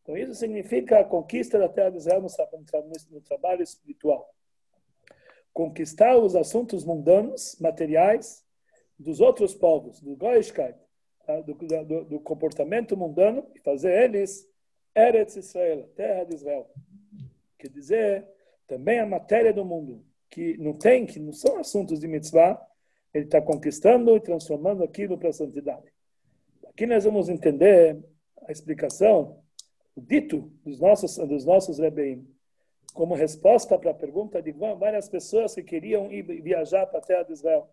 [0.01, 4.33] Então, isso significa a conquista da terra de Israel no, trabalho espiritual.
[5.53, 8.43] Conquistar os assuntos mundanos, materiais,
[8.97, 10.77] dos outros povos, do Goishkeit?
[11.45, 14.47] Do, do, do, comportamento mundano, e fazer eles
[14.95, 16.69] Eretz Israel, terra de Israel.
[17.57, 18.27] Quer dizer,
[18.67, 22.59] também a matéria do mundo, que não tem, que não são assuntos de mitzvah,
[23.13, 25.91] ele está conquistando e transformando aquilo para a santidade.
[26.67, 28.01] Aqui nós vamos entender
[28.47, 29.41] a explicação
[29.95, 32.27] o dito dos nossos, dos nossos Rebbeim,
[32.93, 37.23] como resposta para a pergunta de várias pessoas que queriam ir viajar para a terra
[37.23, 37.69] de Israel.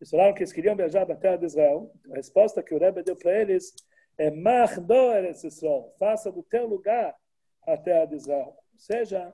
[0.00, 1.90] Eles falaram que eles queriam viajar para a terra de Israel.
[2.10, 3.74] A resposta que o Rebbe deu para eles
[4.18, 7.14] é Israel, faça do teu lugar
[7.66, 8.56] a terra de Israel.
[8.56, 9.32] Ou seja,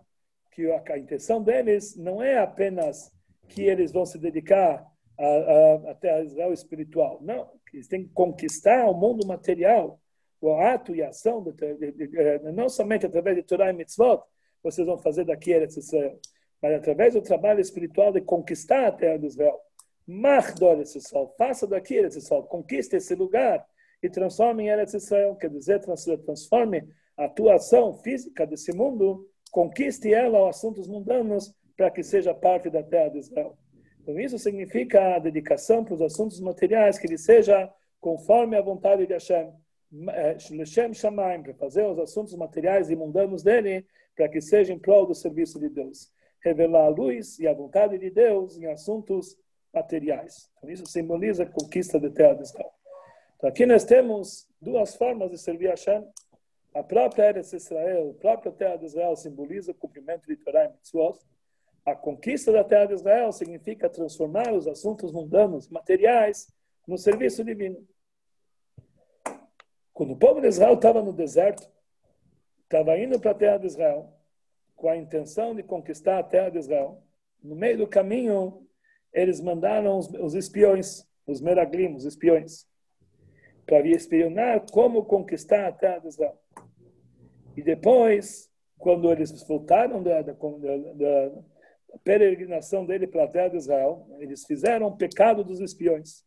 [0.50, 3.12] que a, intenção deles não é apenas
[3.48, 4.84] que eles vão se dedicar
[5.18, 7.18] à terra de Israel espiritual.
[7.22, 10.00] Não, eles têm que conquistar o mundo material
[10.42, 14.22] o ato e a ação, de, de, de, não somente através de Torah e Mitzvot,
[14.62, 16.18] vocês vão fazer daqui Eretz Israel,
[16.60, 19.58] mas através do trabalho espiritual de conquistar a terra de Israel.
[20.12, 23.66] Machdor Eretz Israel, faça daqui Eretz Israel, conquiste esse lugar
[24.02, 30.38] e transforme em Eretz Israel, quer dizer, transforme a atuação física desse mundo, conquiste ela
[30.38, 33.56] aos assuntos mundanos para que seja parte da terra de Israel.
[34.02, 39.06] Então, isso significa a dedicação para os assuntos materiais, que ele seja conforme a vontade
[39.06, 39.52] de Hashem.
[40.50, 45.06] Leshem Shamaim, para fazer os assuntos materiais e mundanos dele, para que seja em prol
[45.06, 46.10] do serviço de Deus.
[46.42, 49.36] Revelar a luz e a vontade de Deus em assuntos
[49.72, 50.50] materiais.
[50.56, 52.72] Então, isso simboliza a conquista da terra de Israel.
[53.36, 56.06] Então, aqui nós temos duas formas de servir a Hashem.
[56.74, 60.68] A própria Eretz Israel, a própria terra de Israel simboliza o cumprimento de Torah e
[60.68, 61.18] Mitzvot.
[61.84, 66.52] A conquista da terra de Israel significa transformar os assuntos mundanos, materiais,
[66.86, 67.86] no serviço divino.
[69.92, 71.68] Quando o povo de Israel estava no deserto,
[72.62, 74.12] estava indo para a terra de Israel,
[74.74, 77.02] com a intenção de conquistar a terra de Israel,
[77.42, 78.66] no meio do caminho,
[79.12, 82.66] eles mandaram os, os espiões, os meraglim, os espiões,
[83.66, 86.38] para espionar como conquistar a terra de Israel.
[87.56, 93.56] E depois, quando eles voltaram da, da, da, da peregrinação dele para a terra de
[93.56, 96.24] Israel, eles fizeram o pecado dos espiões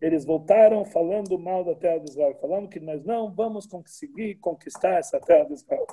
[0.00, 4.98] eles voltaram falando mal da terra de Israel, falando que nós não vamos conseguir conquistar
[4.98, 5.86] essa terra de Israel.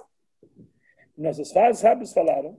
[1.18, 2.58] Nossos sábios falaram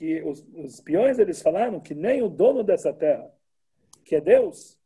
[0.00, 3.30] que os, os espiões eles falaram que nem o dono dessa terra,
[4.02, 4.80] que é Deus,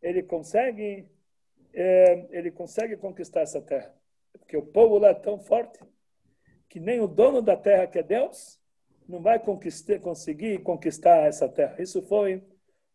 [0.00, 1.08] ele consegue
[1.74, 3.92] é, ele consegue conquistar essa terra,
[4.30, 5.80] porque o povo lá é tão forte
[6.68, 8.60] que nem o dono da terra, que é Deus,
[9.08, 11.82] não vai conquistar, conseguir conquistar essa terra.
[11.82, 12.40] Isso foi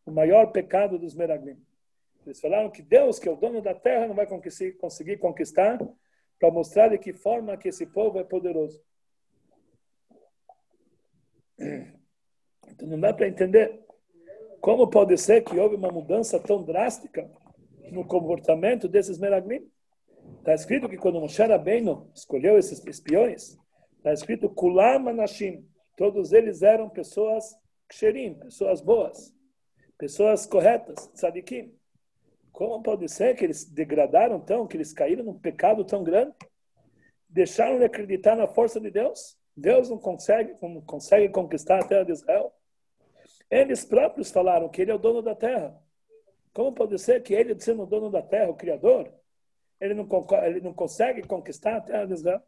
[0.06, 1.62] o maior pecado dos Meraglim.
[2.26, 5.78] Eles falaram que Deus, que é o dono da terra, não vai conseguir conquistar
[6.40, 8.82] para mostrar de que forma que esse povo é poderoso.
[11.58, 13.80] Então não dá para entender
[14.60, 17.30] como pode ser que houve uma mudança tão drástica
[17.92, 19.70] no comportamento desses meraglim.
[20.40, 23.58] Está escrito que quando Moshe Rabbeinu escolheu esses espiões,
[23.98, 25.68] está escrito Kulam Anashim.
[25.96, 27.56] Todos eles eram pessoas
[27.88, 29.34] ksherim, pessoas boas,
[29.98, 31.74] pessoas corretas, tzadikim.
[32.52, 36.34] Como pode ser que eles degradaram tão, que eles caíram num pecado tão grande?
[37.30, 39.38] Deixaram de acreditar na força de Deus?
[39.56, 42.54] Deus não consegue, não consegue conquistar a terra de Israel?
[43.50, 45.80] Eles próprios falaram que ele é o dono da terra.
[46.54, 49.14] Como pode ser que ele, sendo o dono da terra, o Criador,
[49.80, 50.08] ele não,
[50.44, 52.42] ele não consegue conquistar a terra de Israel?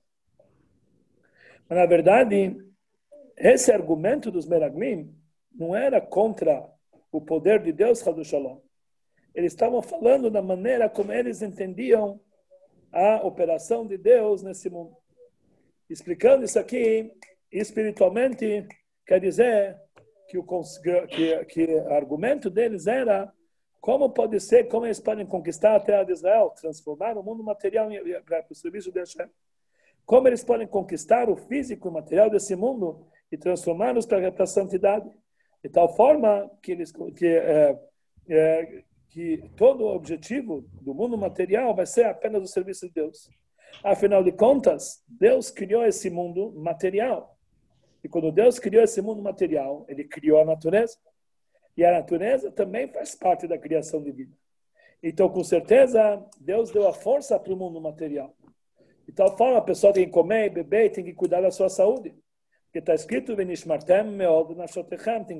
[1.70, 2.58] Mas, na verdade,
[3.38, 5.14] esse argumento dos Meraglim
[5.54, 6.68] não era contra
[7.12, 8.60] o poder de Deus, Shalom.
[9.34, 12.20] Eles estavam falando da maneira como eles entendiam
[12.92, 14.96] a operação de Deus nesse mundo.
[15.90, 17.12] Explicando isso aqui,
[17.52, 18.68] espiritualmente,
[19.06, 19.78] quer dizer
[20.28, 20.46] que o
[21.08, 23.32] que, que argumento deles era
[23.80, 27.88] como pode ser, como eles podem conquistar a terra de Israel, transformar o mundo material
[28.26, 29.28] para o serviço de Hashem.
[30.06, 35.10] Como eles podem conquistar o físico, o material desse mundo e transformá-los para a santidade.
[35.64, 37.80] De tal forma que, eles, que, é,
[38.28, 43.30] é, que todo o objetivo do mundo material vai ser apenas o serviço de Deus.
[43.84, 47.38] Afinal de contas, Deus criou esse mundo material.
[48.04, 50.98] E quando Deus criou esse mundo material, ele criou a natureza.
[51.76, 54.32] E a natureza também faz parte da criação divina.
[55.02, 58.36] Então, com certeza, Deus deu a força para o mundo material.
[59.06, 62.16] De tal forma, a pessoa tem que comer, beber, tem que cuidar da sua saúde.
[62.66, 63.48] Porque está escrito, tem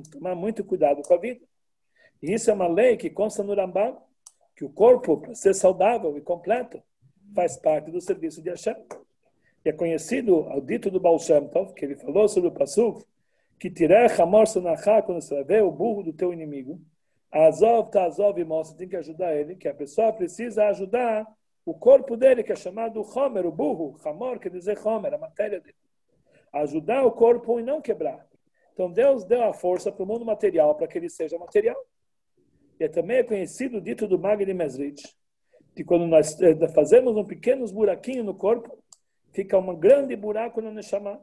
[0.02, 1.44] que tomar muito cuidado com a vida.
[2.22, 4.02] E isso é uma lei que consta no Rambam,
[4.56, 6.82] que o corpo, para ser saudável e completo,
[7.34, 8.76] faz parte do serviço de Hashem.
[9.66, 13.04] E é conhecido ao dito do Baal Shem Tov, que ele falou sobre o Pasuk,
[13.60, 16.80] que tirar Hamor Sonachá, quando você ver o burro do teu inimigo,
[17.32, 21.28] Azov, Tazov e mostra, tem que ajudar ele, que a pessoa precisa ajudar
[21.66, 23.98] o corpo dele, que é chamado Homer, o burro.
[24.06, 25.76] Hamor quer dizer Homer, a matéria dele.
[26.54, 28.26] Ajudar o corpo e não quebrar.
[28.74, 31.76] Então Deus deu a força para o mundo material, para que ele seja material.
[32.80, 35.17] E é também é conhecido o dito do Magni Mesrich,
[35.78, 38.84] que quando nós eh, fazemos um pequeno buraquinho no corpo,
[39.32, 41.22] fica um grande buraco no Neshama.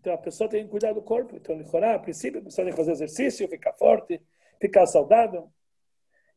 [0.00, 1.36] Então a pessoa tem que cuidar do corpo.
[1.36, 4.18] Então, a princípio, a pessoa tem que fazer exercício, ficar forte,
[4.58, 5.52] ficar saudável.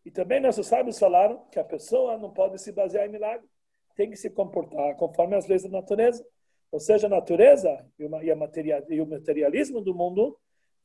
[0.03, 3.47] E também nossos sábios falaram que a pessoa não pode se basear em milagre,
[3.95, 6.27] tem que se comportar conforme as leis da natureza.
[6.73, 10.37] Ou seja, a natureza e, uma, e, a materia, e o materialismo do mundo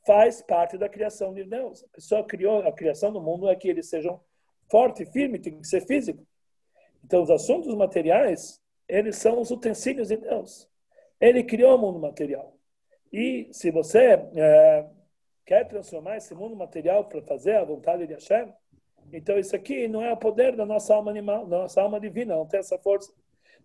[0.06, 1.82] faz parte da criação de Deus.
[1.82, 4.20] A pessoa criou a criação do mundo é que eles sejam
[4.70, 6.24] forte, firme, tem que ser físico.
[7.04, 10.68] Então, os assuntos materiais, eles são os utensílios de Deus.
[11.20, 12.56] Ele criou o mundo material.
[13.12, 14.86] E se você é,
[15.44, 18.52] quer transformar esse mundo material para fazer a vontade de Hashem,
[19.12, 22.36] então, isso aqui não é o poder da nossa alma animal, da nossa alma divina,
[22.36, 23.12] não tem essa força.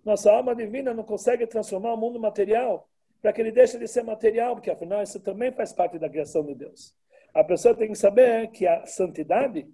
[0.03, 2.87] Nossa alma divina não consegue transformar o mundo material
[3.21, 6.43] para que ele deixe de ser material, porque afinal isso também faz parte da criação
[6.43, 6.95] de Deus.
[7.33, 9.67] A pessoa tem que saber que a santidade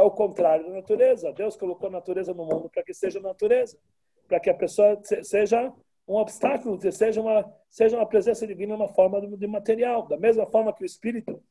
[0.00, 1.32] é o contrário da natureza.
[1.32, 3.78] Deus colocou a natureza no mundo para que seja natureza,
[4.26, 5.72] para que a pessoa seja
[6.08, 10.06] um obstáculo, seja uma, seja uma presença divina, uma forma de material.
[10.08, 11.42] Da mesma forma que o espírito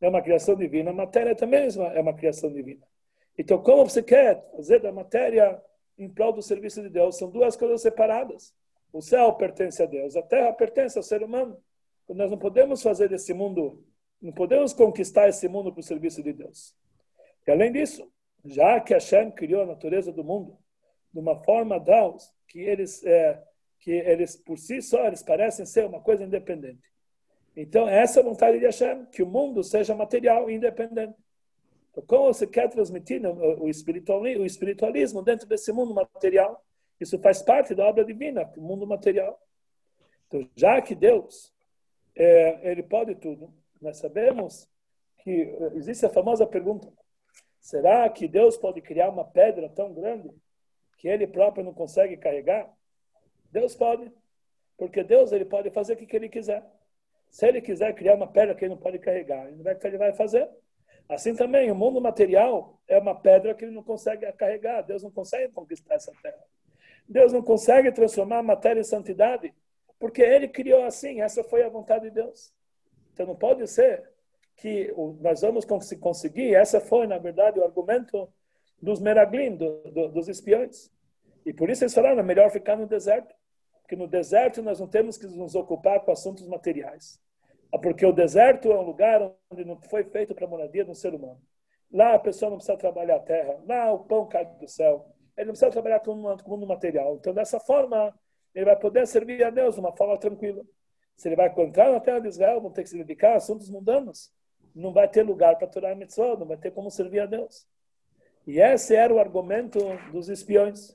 [0.00, 2.86] é uma criação divina, a matéria também é uma criação divina.
[3.36, 5.60] Então, como você quer fazer da matéria
[5.98, 7.16] em prol do serviço de Deus?
[7.18, 8.54] São duas coisas separadas.
[8.92, 11.58] O céu pertence a Deus, a terra pertence ao ser humano.
[12.08, 13.84] Nós não podemos fazer desse mundo,
[14.22, 16.74] não podemos conquistar esse mundo para o serviço de Deus.
[17.46, 18.10] E além disso,
[18.44, 20.58] já que Hashem criou a natureza do mundo
[21.12, 22.16] de uma forma tal
[22.48, 23.42] que eles, é,
[23.80, 26.82] que eles por si só eles parecem ser uma coisa independente.
[27.56, 31.14] Então, essa é a vontade de Hashem, que o mundo seja material e independente.
[31.90, 36.62] Então, como você quer transmitir o espiritualismo, o espiritualismo dentro desse mundo material?
[37.00, 39.40] Isso faz parte da obra divina, do mundo material.
[40.26, 41.54] Então, já que Deus,
[42.14, 44.68] é, ele pode tudo, nós sabemos
[45.18, 46.92] que eh, existe a famosa pergunta:
[47.66, 50.30] será que Deus pode criar uma pedra tão grande
[50.98, 52.72] que ele próprio não consegue carregar?
[53.50, 54.12] Deus pode,
[54.76, 56.64] porque Deus ele pode fazer o que ele quiser.
[57.28, 60.48] Se ele quiser criar uma pedra que ele não pode carregar, ele vai fazer.
[61.08, 64.82] Assim também, o mundo material é uma pedra que ele não consegue carregar.
[64.82, 66.44] Deus não consegue conquistar essa terra.
[67.08, 69.52] Deus não consegue transformar a matéria em santidade,
[69.98, 71.20] porque ele criou assim.
[71.20, 72.52] Essa foi a vontade de Deus.
[73.12, 74.08] Então não pode ser
[74.56, 75.64] que nós vamos
[76.00, 76.54] conseguir.
[76.54, 78.28] Essa foi, na verdade, o argumento
[78.80, 80.90] dos meraglim, do, do, dos espiões.
[81.44, 83.34] E por isso eles falaram: é melhor ficar no deserto,
[83.82, 87.20] porque no deserto nós não temos que nos ocupar com assuntos materiais.
[87.72, 90.90] Ah, porque o deserto é um lugar onde não foi feito para a moradia de
[90.90, 91.40] um ser humano.
[91.92, 95.06] Lá a pessoa não precisa trabalhar a terra, lá o pão cai do céu.
[95.36, 97.16] Ele não precisa trabalhar com o mundo material.
[97.16, 98.14] Então, dessa forma,
[98.54, 100.64] ele vai poder servir a Deus de uma forma tranquila.
[101.14, 103.70] Se ele vai encontrar na terra de Israel, vão ter que se dedicar a assuntos
[103.70, 104.32] mundanos.
[104.76, 107.66] Não vai ter lugar para Torá mitzvah, não vai ter como servir a Deus.
[108.46, 109.78] E esse era o argumento
[110.12, 110.94] dos espiões.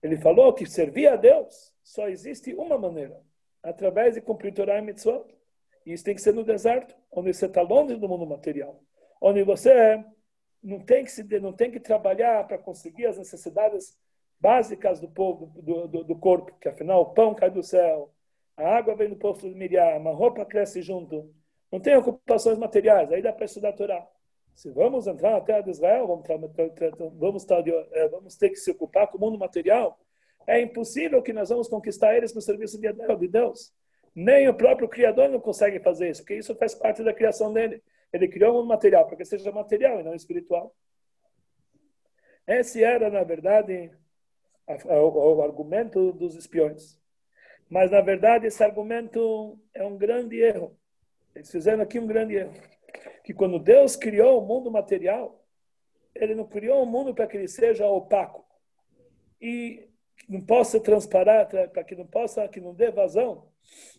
[0.00, 3.20] Ele falou que servir a Deus só existe uma maneira,
[3.60, 5.24] através de cumprir Torá e mitzvah.
[5.84, 8.80] E isso tem que ser no deserto, onde você está longe do mundo material.
[9.20, 10.04] Onde você
[10.62, 13.98] não tem que, se, não tem que trabalhar para conseguir as necessidades
[14.38, 18.12] básicas do povo, do, do, do, corpo, que afinal o pão cai do céu,
[18.56, 21.34] a água vem do povo de Miriam, a roupa cresce junto.
[21.70, 24.08] Não tem ocupações materiais, aí dá para estudar a Torá.
[24.54, 26.26] Se vamos entrar na terra de Israel, vamos,
[27.18, 27.46] vamos,
[27.92, 29.98] é, vamos ter que se ocupar com o mundo material,
[30.46, 33.72] é impossível que nós vamos conquistar eles no serviço de Deus.
[34.14, 37.82] Nem o próprio Criador não consegue fazer isso, porque isso faz parte da criação dele.
[38.12, 40.74] Ele criou um material para que seja material e não espiritual.
[42.46, 43.90] Esse era, na verdade,
[44.84, 47.00] o argumento dos espiões.
[47.68, 50.78] Mas, na verdade, esse argumento é um grande erro.
[51.34, 52.54] Eles fizeram aqui um grande erro.
[53.22, 55.44] Que quando Deus criou o mundo material,
[56.14, 58.44] ele não criou o mundo para que ele seja opaco
[59.40, 59.88] e
[60.28, 63.48] não possa transparar, para que não possa, que não dê vazão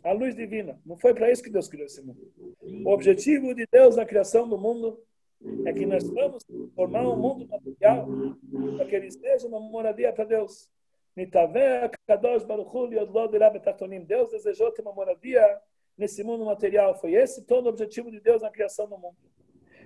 [0.03, 0.79] à luz divina.
[0.85, 2.31] Não foi para isso que Deus criou esse mundo.
[2.61, 4.99] O objetivo de Deus na criação do mundo
[5.65, 6.43] é que nós vamos
[6.75, 8.07] formar um mundo material
[8.77, 10.69] para que ele seja uma moradia para Deus.
[14.05, 15.61] Deus desejou ter uma moradia
[15.97, 16.95] nesse mundo material.
[16.95, 19.17] Foi esse todo o objetivo de Deus na criação do mundo.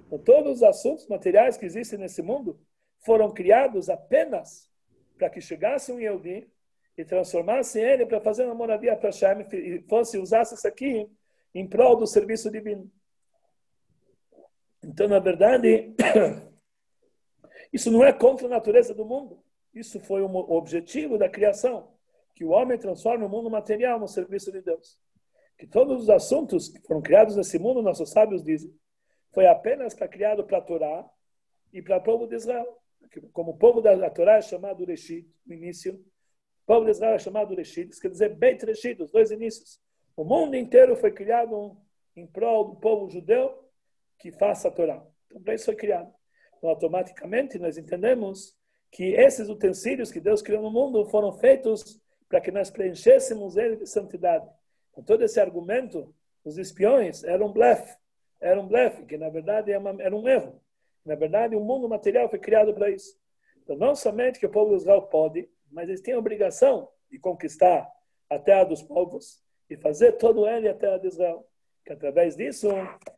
[0.05, 2.59] Então, todos os assuntos materiais que existem nesse mundo
[2.99, 4.69] foram criados apenas
[5.17, 6.49] para que chegasse um Yehudi
[6.97, 11.09] e transformasse ele para fazer uma moradia para Hashem e fosse usasse isso aqui
[11.53, 12.91] em prol do serviço divino.
[14.83, 15.93] Então, na verdade,
[17.71, 19.43] isso não é contra a natureza do mundo.
[19.73, 21.93] Isso foi o objetivo da criação,
[22.33, 24.97] que o homem transforme o mundo material no serviço de Deus.
[25.59, 28.73] Que todos os assuntos que foram criados nesse mundo, nossos sábios dizem,
[29.33, 31.05] foi apenas para criado para a Torá
[31.73, 32.79] e para o povo de Israel.
[33.33, 35.95] Como o povo da Torá é chamado Reshit, no início,
[36.63, 39.81] o povo de Israel é chamado Reshit, isso quer dizer Beit Reshit, os dois inícios.
[40.15, 41.75] O mundo inteiro foi criado
[42.15, 43.69] em prol do povo judeu
[44.17, 45.05] que faça a Torá.
[45.29, 46.09] Então, isso foi criado.
[46.57, 48.55] Então, automaticamente, nós entendemos
[48.91, 53.75] que esses utensílios que Deus criou no mundo foram feitos para que nós preenchêssemos ele
[53.75, 54.49] de santidade.
[54.99, 57.97] Então, todo esse argumento, os espiões, era um blefe.
[58.41, 60.61] Era um blefe, que na verdade era um erro.
[61.05, 63.17] Na verdade, o mundo material foi criado para isso.
[63.63, 67.17] Então, não somente que o povo de Israel pode, mas eles têm a obrigação de
[67.17, 67.89] conquistar
[68.29, 71.45] a terra dos povos e fazer todo ele a terra de Israel
[71.85, 72.67] que através disso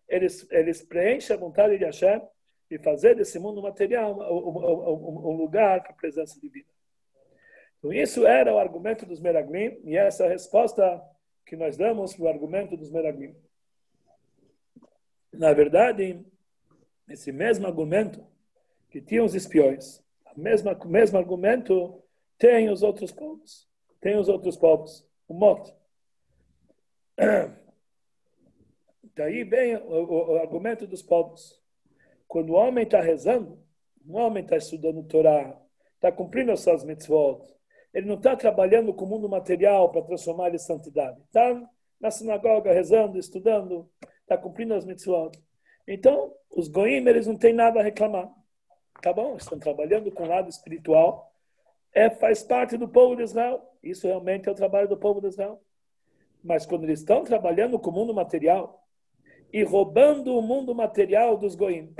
[0.07, 2.21] eles, eles preenchem a vontade de Hashem
[2.69, 6.69] e fazer desse mundo material um, um, um lugar para a presença divina.
[7.77, 11.01] Então, isso era o argumento dos Meraglim e essa é resposta
[11.45, 13.35] que nós damos para o argumento dos Meraglim.
[15.31, 16.25] Na verdade,
[17.09, 18.25] esse mesmo argumento
[18.89, 20.03] que tinha os espiões,
[20.35, 22.01] o mesmo, mesmo argumento
[22.37, 23.69] tem os outros povos.
[23.99, 25.07] Tem os outros povos.
[25.27, 25.73] O mote.
[29.15, 31.61] Daí vem o, o, o argumento dos povos.
[32.27, 33.61] Quando o homem está rezando,
[34.05, 35.61] o homem está estudando Torá,
[35.95, 37.45] está cumprindo as suas mitzvot,
[37.93, 41.19] ele não está trabalhando com o mundo material para transformar ele em santidade.
[41.23, 41.61] Está
[41.99, 43.89] na sinagoga rezando, estudando,
[44.21, 45.31] está cumprindo as mitzvot.
[45.87, 48.29] Então, os goim, eles não têm nada a reclamar.
[49.01, 49.35] Tá bom?
[49.35, 51.31] Estão trabalhando com o lado espiritual.
[51.93, 53.61] É, faz parte do povo de Israel.
[53.83, 55.61] Isso realmente é o trabalho do povo de Israel.
[56.43, 58.81] Mas quando eles estão trabalhando com o mundo material,
[59.53, 61.93] e roubando o mundo material dos goim,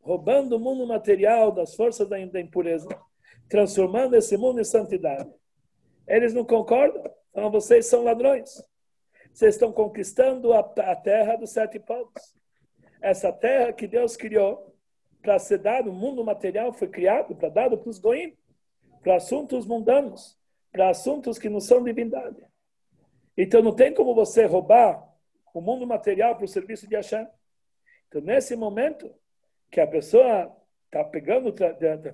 [0.00, 2.88] roubando o mundo material das forças da impureza,
[3.48, 5.30] transformando esse mundo em santidade.
[6.06, 7.02] Eles não concordam?
[7.30, 8.62] Então vocês são ladrões.
[9.32, 12.34] Vocês estão conquistando a, a terra dos sete povos.
[13.00, 14.74] Essa terra que Deus criou
[15.20, 18.36] para ser dado, o mundo material foi criado para dado para os goim,
[19.02, 20.38] para assuntos mundanos,
[20.70, 22.44] para assuntos que não são divindade.
[23.36, 25.02] Então não tem como você roubar
[25.52, 27.26] o mundo material para o serviço de Hashem.
[28.08, 29.12] Então, nesse momento
[29.70, 30.54] que a pessoa
[30.94, 31.66] está pegando, tá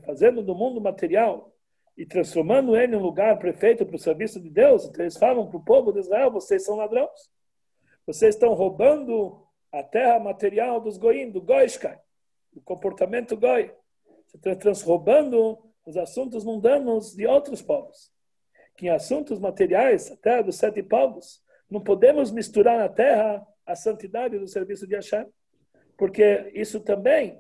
[0.05, 1.53] fazendo do mundo material
[1.97, 5.47] e transformando ele em um lugar prefeito para o serviço de Deus, então eles falam
[5.47, 7.31] para o povo de Israel: vocês são ladrões.
[8.07, 11.99] Vocês estão roubando a terra material dos goim, do goishkai,
[12.57, 13.73] o comportamento goi.
[14.27, 18.11] Você está roubando os assuntos mundanos de outros povos.
[18.77, 23.77] Que em assuntos materiais, a terra dos sete povos, não podemos misturar na terra a
[23.77, 25.27] santidade do serviço de Hashem,
[25.97, 27.39] porque isso também,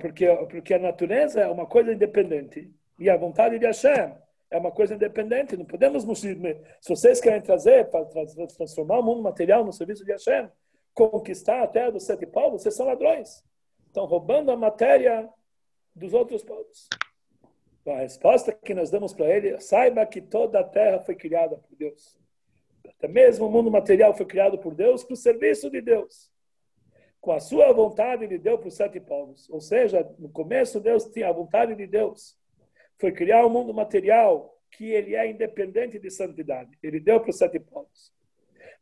[0.00, 4.12] porque, porque a natureza é uma coisa independente e a vontade de Hashem
[4.50, 5.56] é uma coisa independente.
[5.56, 8.04] Não podemos, se vocês querem trazer para
[8.56, 10.48] transformar o mundo material no serviço de Hashem,
[10.94, 13.44] conquistar a terra dos sete povos, vocês são ladrões.
[13.86, 15.28] Estão roubando a matéria
[15.94, 16.88] dos outros povos.
[17.86, 21.76] A resposta que nós damos para ele, saiba que toda a terra foi criada por
[21.76, 22.16] Deus
[22.88, 26.31] Até mesmo o mundo material foi criado por Deus para o serviço de Deus.
[27.22, 29.48] Com a sua vontade, ele deu para os sete povos.
[29.48, 32.36] Ou seja, no começo, Deus tinha a vontade de Deus.
[32.98, 36.76] Foi criar um mundo material que ele é independente de santidade.
[36.82, 38.12] Ele deu para os sete povos.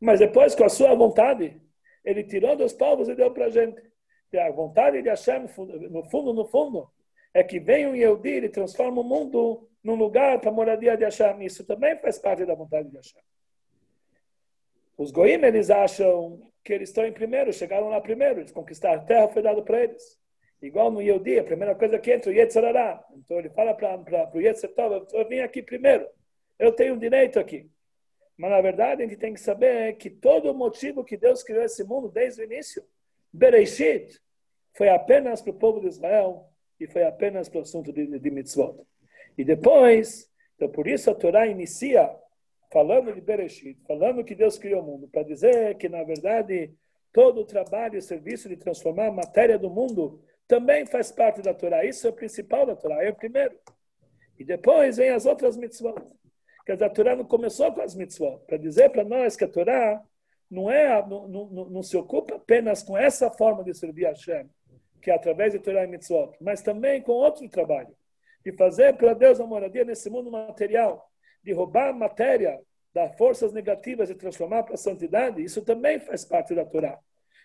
[0.00, 1.60] Mas depois, com a sua vontade,
[2.02, 3.82] ele tirou dos povos e deu para a gente.
[4.32, 5.42] E a vontade de Hashem,
[5.90, 6.90] no fundo, no fundo,
[7.34, 11.04] é que vem um Yehudi e transforma o mundo num lugar para a moradia de
[11.04, 11.44] Hashem.
[11.44, 13.20] Isso também faz parte da vontade de Hashem.
[14.96, 19.04] Os goim, eles acham que eles estão em primeiro, chegaram lá primeiro, eles conquistaram a
[19.04, 20.18] terra, foi dado para eles.
[20.62, 23.02] Igual no Yehudi, a primeira coisa que entra, o Yetzirará.
[23.16, 26.06] Então ele fala para o Yetzirtov, eu vim aqui primeiro,
[26.58, 27.70] eu tenho direito aqui.
[28.36, 31.62] Mas na verdade a gente tem que saber que todo o motivo que Deus criou
[31.62, 32.82] esse mundo desde o início,
[33.32, 34.20] Bereshit,
[34.74, 36.46] foi apenas para o povo de Israel
[36.78, 38.86] e foi apenas para o assunto de, de mitzvot.
[39.36, 42.10] E depois, então por isso a Torá inicia
[42.70, 46.72] falando de Bereshit, falando que Deus criou o mundo, para dizer que, na verdade,
[47.12, 51.52] todo o trabalho e serviço de transformar a matéria do mundo também faz parte da
[51.52, 51.84] Torá.
[51.84, 53.56] Isso é o principal da Torá, é o primeiro.
[54.38, 56.00] E depois vem as outras mitzvot.
[56.66, 60.02] Dizer, a Torá não começou com as mitzvot, para dizer para nós que a Torá
[60.48, 64.48] não, é, não, não, não, se ocupa apenas com essa forma de servir a Hashem,
[65.02, 67.94] que é através de Torá e mitzvot, mas também com outro trabalho,
[68.44, 71.09] de fazer para Deus a moradia nesse mundo material,
[71.42, 72.60] de roubar matéria
[72.92, 76.98] das forças negativas e transformar para a santidade, isso também faz parte da Torá.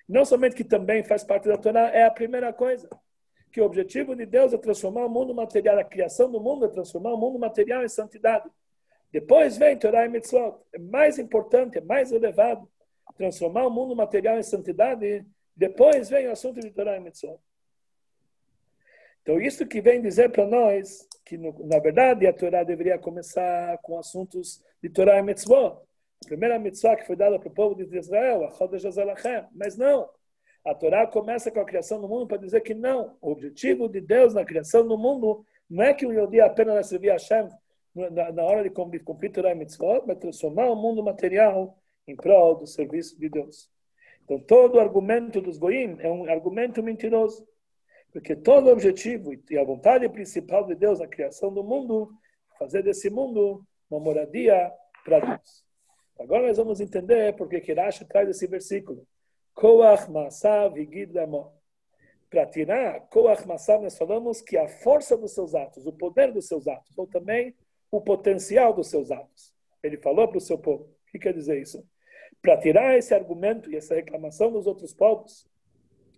[0.07, 2.89] Não somente que também faz parte da Torá, é a primeira coisa.
[3.51, 6.67] Que o objetivo de Deus é transformar o mundo material, a criação do mundo é
[6.67, 8.49] transformar o mundo material em santidade.
[9.11, 10.57] Depois vem Torá e Mitzvot.
[10.73, 12.69] É mais importante, é mais elevado
[13.17, 15.25] transformar o mundo material em santidade.
[15.55, 17.39] Depois vem o assunto de Torá e Mitzvot.
[19.21, 23.97] Então, isso que vem dizer para nós que, na verdade, a Torá deveria começar com
[23.97, 25.82] assuntos de Torá e Mitzvot.
[26.23, 29.45] A primeira mitzvah que foi dada para o povo de Israel, a Chodesh Azalachem.
[29.53, 30.09] Mas não.
[30.63, 33.17] A Torá começa com a criação do mundo para dizer que não.
[33.21, 36.84] O objetivo de Deus na criação do mundo não é que o Yodi apenas vai
[36.84, 37.49] servir a Hashem
[37.93, 42.15] na, na hora de cumprir, cumprir Torá e Mitzvot, mas transformar o mundo material em
[42.15, 43.69] prol do serviço de Deus.
[44.23, 47.47] Então, todo argumento dos Goim é um argumento mentiroso.
[48.16, 52.09] Porque todo o objetivo e a vontade principal de Deus na criação do mundo,
[52.57, 53.61] fazer desse mundo
[53.91, 54.72] uma moradia
[55.03, 55.66] para Deus.
[56.18, 59.05] Agora nós vamos entender porque que Rashi traz esse versículo.
[59.53, 60.76] Koach Masav
[62.30, 66.47] Para tirar Koach Masav, nós falamos que a força dos seus atos, o poder dos
[66.47, 67.53] seus atos, ou também
[67.91, 69.53] o potencial dos seus atos.
[69.84, 70.86] Ele falou para o seu povo.
[70.86, 71.86] O que quer dizer isso?
[72.41, 75.45] Para tirar esse argumento e essa reclamação dos outros povos,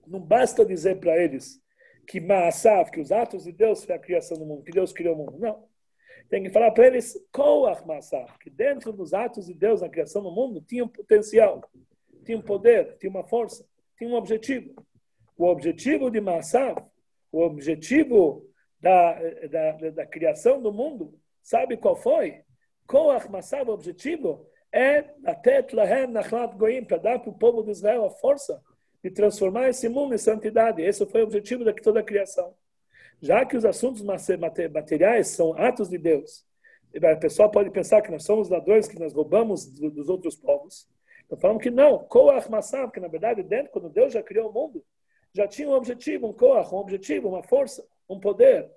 [0.06, 1.60] não basta dizer para eles
[2.08, 5.14] que Maasav, que os atos de Deus foi a criação do mundo, que Deus criou
[5.14, 5.38] o mundo.
[5.38, 5.68] Não.
[6.30, 10.24] Tem que falar para eles Koach Maasav, que dentro dos atos de Deus na criação
[10.24, 11.62] do mundo tinha um potencial,
[12.26, 14.74] tinha um poder, tinha uma força, tinha um objetivo.
[15.38, 16.82] O objetivo de Maasav,
[17.32, 18.50] o objetivo
[18.80, 19.14] da,
[19.48, 22.42] da, da, criação do mundo, sabe qual foi?
[22.88, 27.72] Koach Maasav, o objetivo é até Lahem Nachlat Goim, para dar para o povo de
[27.72, 28.62] Israel a força
[29.08, 30.82] de transformar esse mundo em santidade.
[30.82, 32.54] Esse foi o objetivo de toda a criação.
[33.22, 36.46] Já que os assuntos materiais são atos de Deus,
[37.02, 40.88] a pessoa pode pensar que nós somos ladrões, que nós roubamos dos outros povos.
[41.26, 44.54] Então falamos que não, Koach Massam, que na verdade dentro, quando Deus já criou o
[44.54, 44.84] mundo,
[45.34, 48.70] já tinha um objetivo, um Koach, um objetivo, uma força, um poder.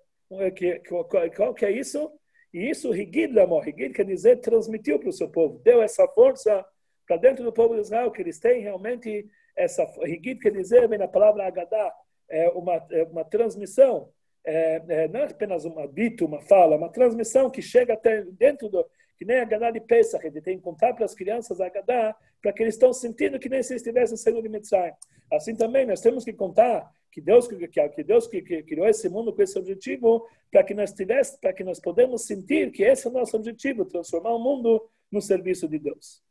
[0.54, 2.10] Que, que, qual que é isso?
[2.54, 6.64] E isso, Higid Lamor, Higid quer dizer transmitiu para o seu povo, deu essa força
[7.06, 10.98] para dentro do povo de Israel, que eles têm realmente essa Higit quer dizer, vem
[10.98, 11.94] na palavra Agadá,
[12.28, 14.10] é uma, é uma transmissão,
[14.44, 18.68] é, é, não é apenas uma dito, uma fala, uma transmissão que chega até dentro
[18.68, 18.86] do,
[19.18, 22.16] que nem a Agadá de Pesach, ele tem que contar para as crianças a Agadá,
[22.40, 24.94] para que eles estão sentindo que nem se estivessem saindo de Mitzrayim.
[25.30, 29.08] Assim também, nós temos que contar que Deus que, que Deus que, que criou esse
[29.08, 33.06] mundo com esse objetivo, para que nós tivesse, para que nós podemos sentir que esse
[33.06, 36.22] é o nosso objetivo, transformar o mundo no serviço de Deus.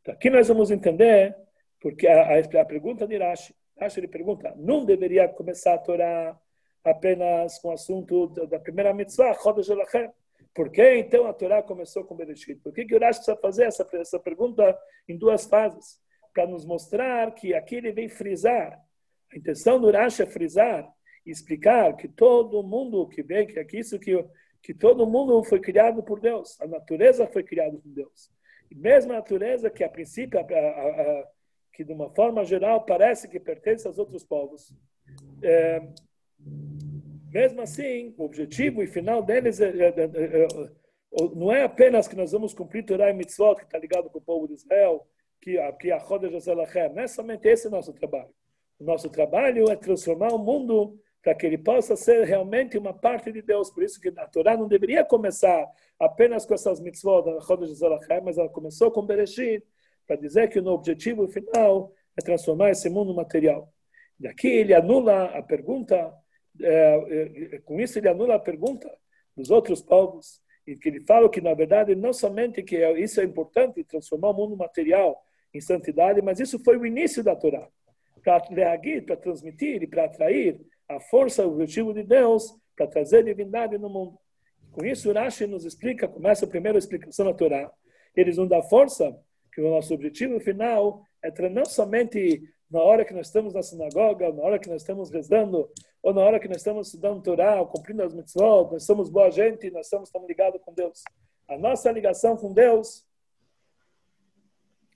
[0.00, 1.36] Então, aqui nós vamos entender
[1.86, 6.36] porque a, a, a pergunta de Rashi, Rashi ele pergunta, não deveria começar a Torá
[6.82, 10.10] apenas com o assunto da, primeira mitzvah, Chodesh Elachem?
[10.52, 12.60] Por que então a Torá começou com Bereshit?
[12.60, 14.76] Por que, que o Rashi precisa fazer essa, essa pergunta
[15.08, 16.00] em duas fases?
[16.34, 18.82] Para nos mostrar que aqui ele vem frisar.
[19.32, 20.92] A intenção do Rashi é frisar
[21.24, 24.26] e explicar que todo mundo que vem, que aqui isso que,
[24.60, 26.60] que todo mundo foi criado por Deus.
[26.60, 28.28] A natureza foi criada por Deus.
[28.68, 31.35] E mesmo a natureza que a princípio a, a, a,
[31.76, 34.74] que de uma forma geral parece que pertence aos outros povos.
[35.42, 35.86] É,
[37.30, 40.48] mesmo assim, o objetivo e final deles é, é, é, é
[41.34, 44.22] não é apenas que nós vamos cumprir Torah e Mitzvot, que está ligado com o
[44.22, 45.06] povo de Israel,
[45.40, 48.30] que, que a Roda Joselachem, não é somente esse o nosso trabalho.
[48.78, 53.30] O nosso trabalho é transformar o mundo para que ele possa ser realmente uma parte
[53.30, 53.70] de Deus.
[53.70, 55.66] Por isso que a Torá não deveria começar
[55.98, 59.62] apenas com essas mitzvot da Roda Joselachem, mas ela começou com Bereshit,
[60.06, 63.72] para dizer que o objetivo final é transformar esse mundo material.
[64.18, 66.12] Daqui ele anula a pergunta,
[66.60, 68.90] é, é, com isso ele anula a pergunta
[69.36, 73.20] dos outros povos, e que ele fala que, na verdade, não somente que é, isso
[73.20, 77.68] é importante, transformar o mundo material em santidade, mas isso foi o início da Torá,
[78.22, 83.24] para reagir, para transmitir e para atrair a força, o objetivo de Deus, para trazer
[83.24, 84.18] divindade no mundo.
[84.72, 87.70] Com isso, Rashi nos explica, começa a primeira explicação da Torá,
[88.14, 89.16] eles nos dão força
[89.56, 94.30] que o nosso objetivo final é não somente na hora que nós estamos na sinagoga,
[94.30, 95.70] na hora que nós estamos rezando,
[96.02, 99.70] ou na hora que nós estamos estudando Torá, cumprindo as mitzvot, nós somos boa gente,
[99.70, 101.02] nós estamos, estamos ligados com Deus.
[101.48, 103.06] A nossa ligação com Deus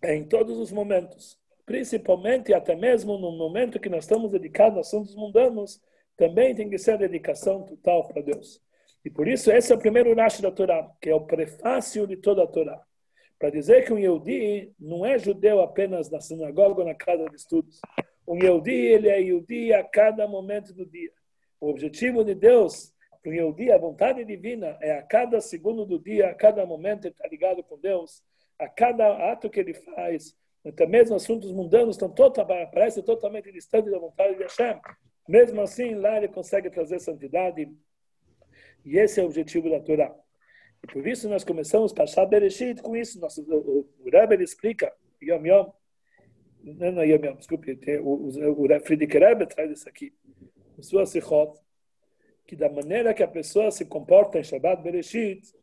[0.02, 4.80] é em todos os momentos, principalmente até mesmo no momento que nós estamos dedicados a
[4.82, 5.80] assuntos mundanos,
[6.18, 8.60] também tem que ser dedicação total para Deus.
[9.02, 12.18] E por isso esse é o primeiro Rashi da Torá, que é o prefácio de
[12.18, 12.84] toda a Torá
[13.40, 17.36] para dizer que um Yehudi não é judeu apenas na sinagoga ou na casa de
[17.36, 17.80] estudos.
[18.28, 21.10] Um Yehudi, ele é Yehudi a cada momento do dia.
[21.58, 25.98] O objetivo de Deus para um Yehudi, a vontade divina, é a cada segundo do
[25.98, 28.22] dia, a cada momento ele está ligado com Deus,
[28.58, 33.90] a cada ato que ele faz, até mesmo assuntos mundanos estão totalmente, parece totalmente distantes
[33.90, 34.78] da vontade de Hashem.
[35.26, 37.70] Mesmo assim, lá ele consegue trazer santidade.
[38.84, 40.14] E esse é o objetivo da Torá.
[40.82, 43.20] E por isso nós começamos a passar Bereshit com isso.
[43.20, 45.72] Nosso, o, o Rebbe explica, Yom Yom,
[46.62, 50.12] não, não Yom Yom, desculpe, o, o, o Friedrich Rebbe traz isso aqui,
[50.78, 51.58] em sua Sichot,
[52.46, 55.54] que da maneira que a pessoa se comporta em Shabbat Bereshit,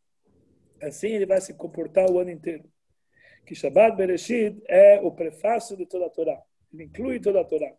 [0.82, 2.64] assim ele vai se comportar o ano inteiro.
[3.46, 6.42] Que Shabbat Bereshit é o prefácio de toda a Torá,
[6.74, 7.74] ele inclui toda a Torá.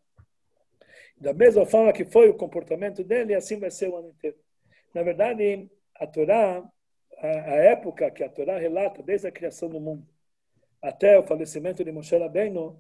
[1.16, 4.36] Da mesma forma que foi o comportamento dele, assim vai ser o ano inteiro.
[4.94, 6.70] Na verdade, a Torá
[7.20, 10.06] a, a época que a Torá relata, desde a criação do mundo
[10.80, 12.78] até o falecimento de Moshe Rabbeinu,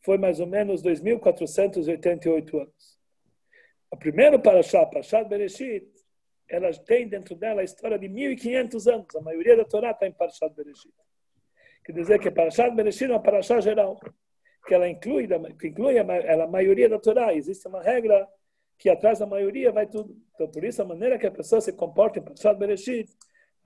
[0.00, 2.98] foi mais ou menos 2.488 anos.
[3.90, 5.86] O primeiro Parashá, Parashat Bereshit,
[6.48, 9.16] ela tem dentro dela a história de 1.500 anos.
[9.16, 10.94] A maioria da Torá está em Parashat Bereshit.
[11.84, 13.98] Quer dizer que Parashat Bereshit é uma Parashá geral,
[14.66, 15.28] que ela inclui,
[15.58, 16.02] que inclui a,
[16.44, 17.32] a maioria da Torá.
[17.34, 18.28] Existe uma regra
[18.78, 20.16] que atrás da maioria vai tudo.
[20.34, 23.08] Então, por isso, a maneira que a pessoa se comporta em Parashat Bereshit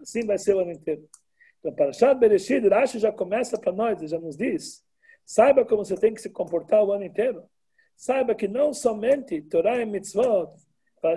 [0.01, 1.09] Assim vai ser o ano inteiro.
[1.59, 4.83] Então, para Parashat Bereshit, Rashi já começa para nós, já nos diz,
[5.25, 7.45] saiba como você tem que se comportar o ano inteiro.
[7.97, 10.53] Saiba que não somente Torah e Mitzvot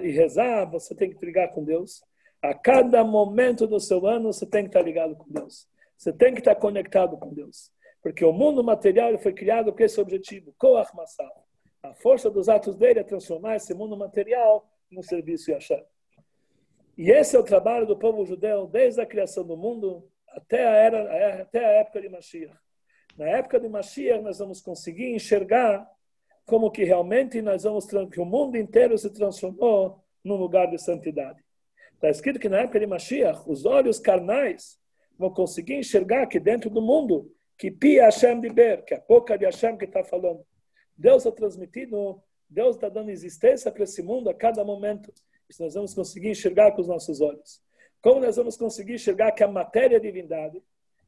[0.01, 2.03] e rezar, você tem que ligar com Deus.
[2.41, 5.65] A cada momento do seu ano, você tem que estar ligado com Deus.
[5.97, 7.71] Você tem que estar conectado com Deus.
[8.01, 11.47] Porque o mundo material foi criado com esse objetivo, Koach Masal.
[11.81, 15.81] A força dos atos dele é transformar esse mundo material no serviço de Hashem.
[16.97, 20.75] E esse é o trabalho do povo judeu desde a criação do mundo até a,
[20.75, 22.57] era, até a época de Mashiach.
[23.17, 25.87] Na época de Mashiach, nós vamos conseguir enxergar
[26.45, 31.43] como que realmente nós vamos que o mundo inteiro se transformou num lugar de santidade.
[31.93, 34.79] Está escrito que na época de Mashiach, os olhos carnais
[35.17, 39.03] vão conseguir enxergar que dentro do mundo, que Pi Hashem de Ber, que é a
[39.07, 40.45] boca de Hashem que está falando.
[40.97, 45.13] Deus está transmitindo, Deus está dando existência para esse mundo a cada momento.
[45.49, 47.61] Isso nós vamos conseguir enxergar com os nossos olhos.
[48.01, 50.61] Como nós vamos conseguir enxergar que a matéria é divindade?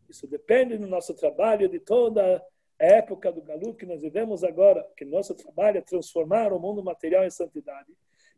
[0.09, 2.43] Isso depende do nosso trabalho, de toda
[2.79, 6.83] a época do Galut que nós vivemos agora, que nosso trabalho é transformar o mundo
[6.83, 7.91] material em santidade.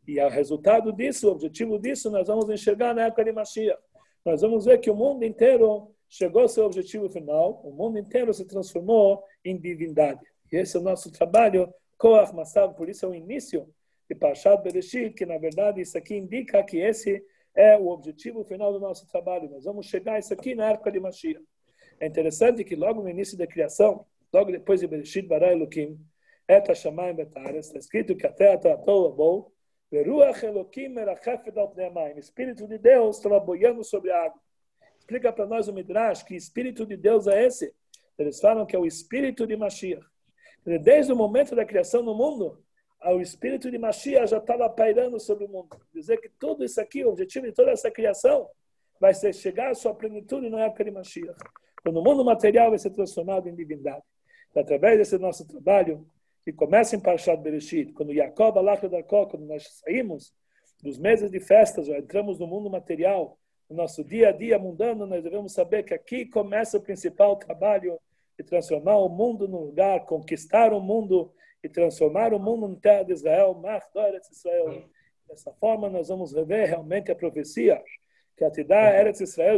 [0.06, 3.80] E o resultado disso, o objetivo disso, nós vamos enxergar na época de Mashiach.
[4.24, 8.32] Nós vamos ver que o mundo inteiro chegou ao seu objetivo final, o mundo inteiro
[8.32, 10.20] se transformou em divindade.
[10.50, 13.68] E esse é o nosso trabalho, Koach Masav, por isso é o início
[14.08, 17.22] de Parshat Bereshit, que na verdade isso aqui indica que esse
[17.54, 19.50] é o objetivo final do nosso trabalho.
[19.50, 21.44] Nós vamos chegar a isso aqui na época de Mashiach.
[22.00, 25.98] É interessante que logo no início da criação, logo depois de Bereshit bara Elohim,
[26.46, 29.50] Eta Shamayim Betares, está escrito que a terra tratou a bom,
[29.90, 34.40] Veruach Elohim merachefet al O Espírito de Deus estava boiando sobre a água.
[34.98, 37.74] Explica para nós o Midrash que Espírito de Deus é esse.
[38.18, 40.04] Eles falam que é o Espírito de Mashiach.
[40.82, 42.62] Desde o momento da criação do mundo,
[43.04, 45.68] o espírito de Mashiach já estava pairando sobre o mundo.
[45.94, 48.48] Dizer que tudo isso aqui, o objetivo de toda essa criação,
[49.00, 51.38] vai ser chegar à sua plenitude na época de Mashiach.
[51.82, 54.02] Quando o mundo material vai ser transformado em divindade.
[54.50, 56.06] Então, através desse nosso trabalho,
[56.44, 60.32] que começa em Parshat Bereshit, quando Jacob, Alach Darkó, quando nós saímos
[60.82, 63.38] dos meses de festas, entramos no mundo material,
[63.68, 68.00] no nosso dia a dia mundano, nós devemos saber que aqui começa o principal trabalho
[68.38, 71.32] de transformar o mundo num lugar, conquistar o mundo
[71.62, 73.60] e transformar o mundo terra de Israel,
[74.30, 74.84] Israel.
[75.28, 77.82] Dessa forma, nós vamos rever realmente a profecia
[78.36, 79.56] que a Tidá Eretz Israel,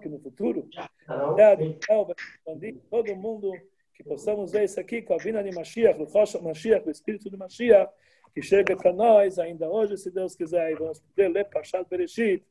[0.00, 0.68] que no futuro,
[1.06, 3.50] vai expandir todo mundo,
[3.94, 7.30] que possamos ver isso aqui com a vinda de Mashiach, o Rosh Mashiach, o Espírito
[7.30, 7.90] de Mashiach,
[8.34, 12.44] que chega para nós ainda hoje, se Deus quiser, e vamos poder ler Pashat Bereshit,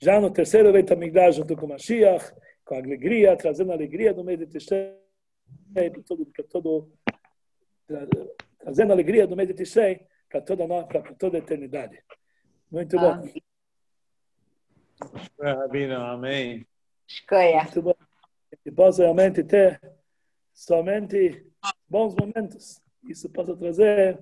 [0.00, 4.46] já no terceiro Beit HaMikdash, junto com Mashiach, com alegria, trazendo alegria no meio de
[4.46, 5.01] Tishrei,
[5.72, 6.92] para todo, para todo,
[8.58, 12.02] trazendo alegria no meio de Tishrei, para toda, para toda a eternidade.
[12.70, 13.22] Muito bom.
[15.40, 16.66] Rabino, amém.
[17.06, 17.64] Escolha.
[17.64, 17.94] Muito bom.
[18.64, 19.80] E posso realmente ter
[20.52, 21.46] somente
[21.88, 22.80] bons momentos.
[23.08, 24.18] Isso possa trazer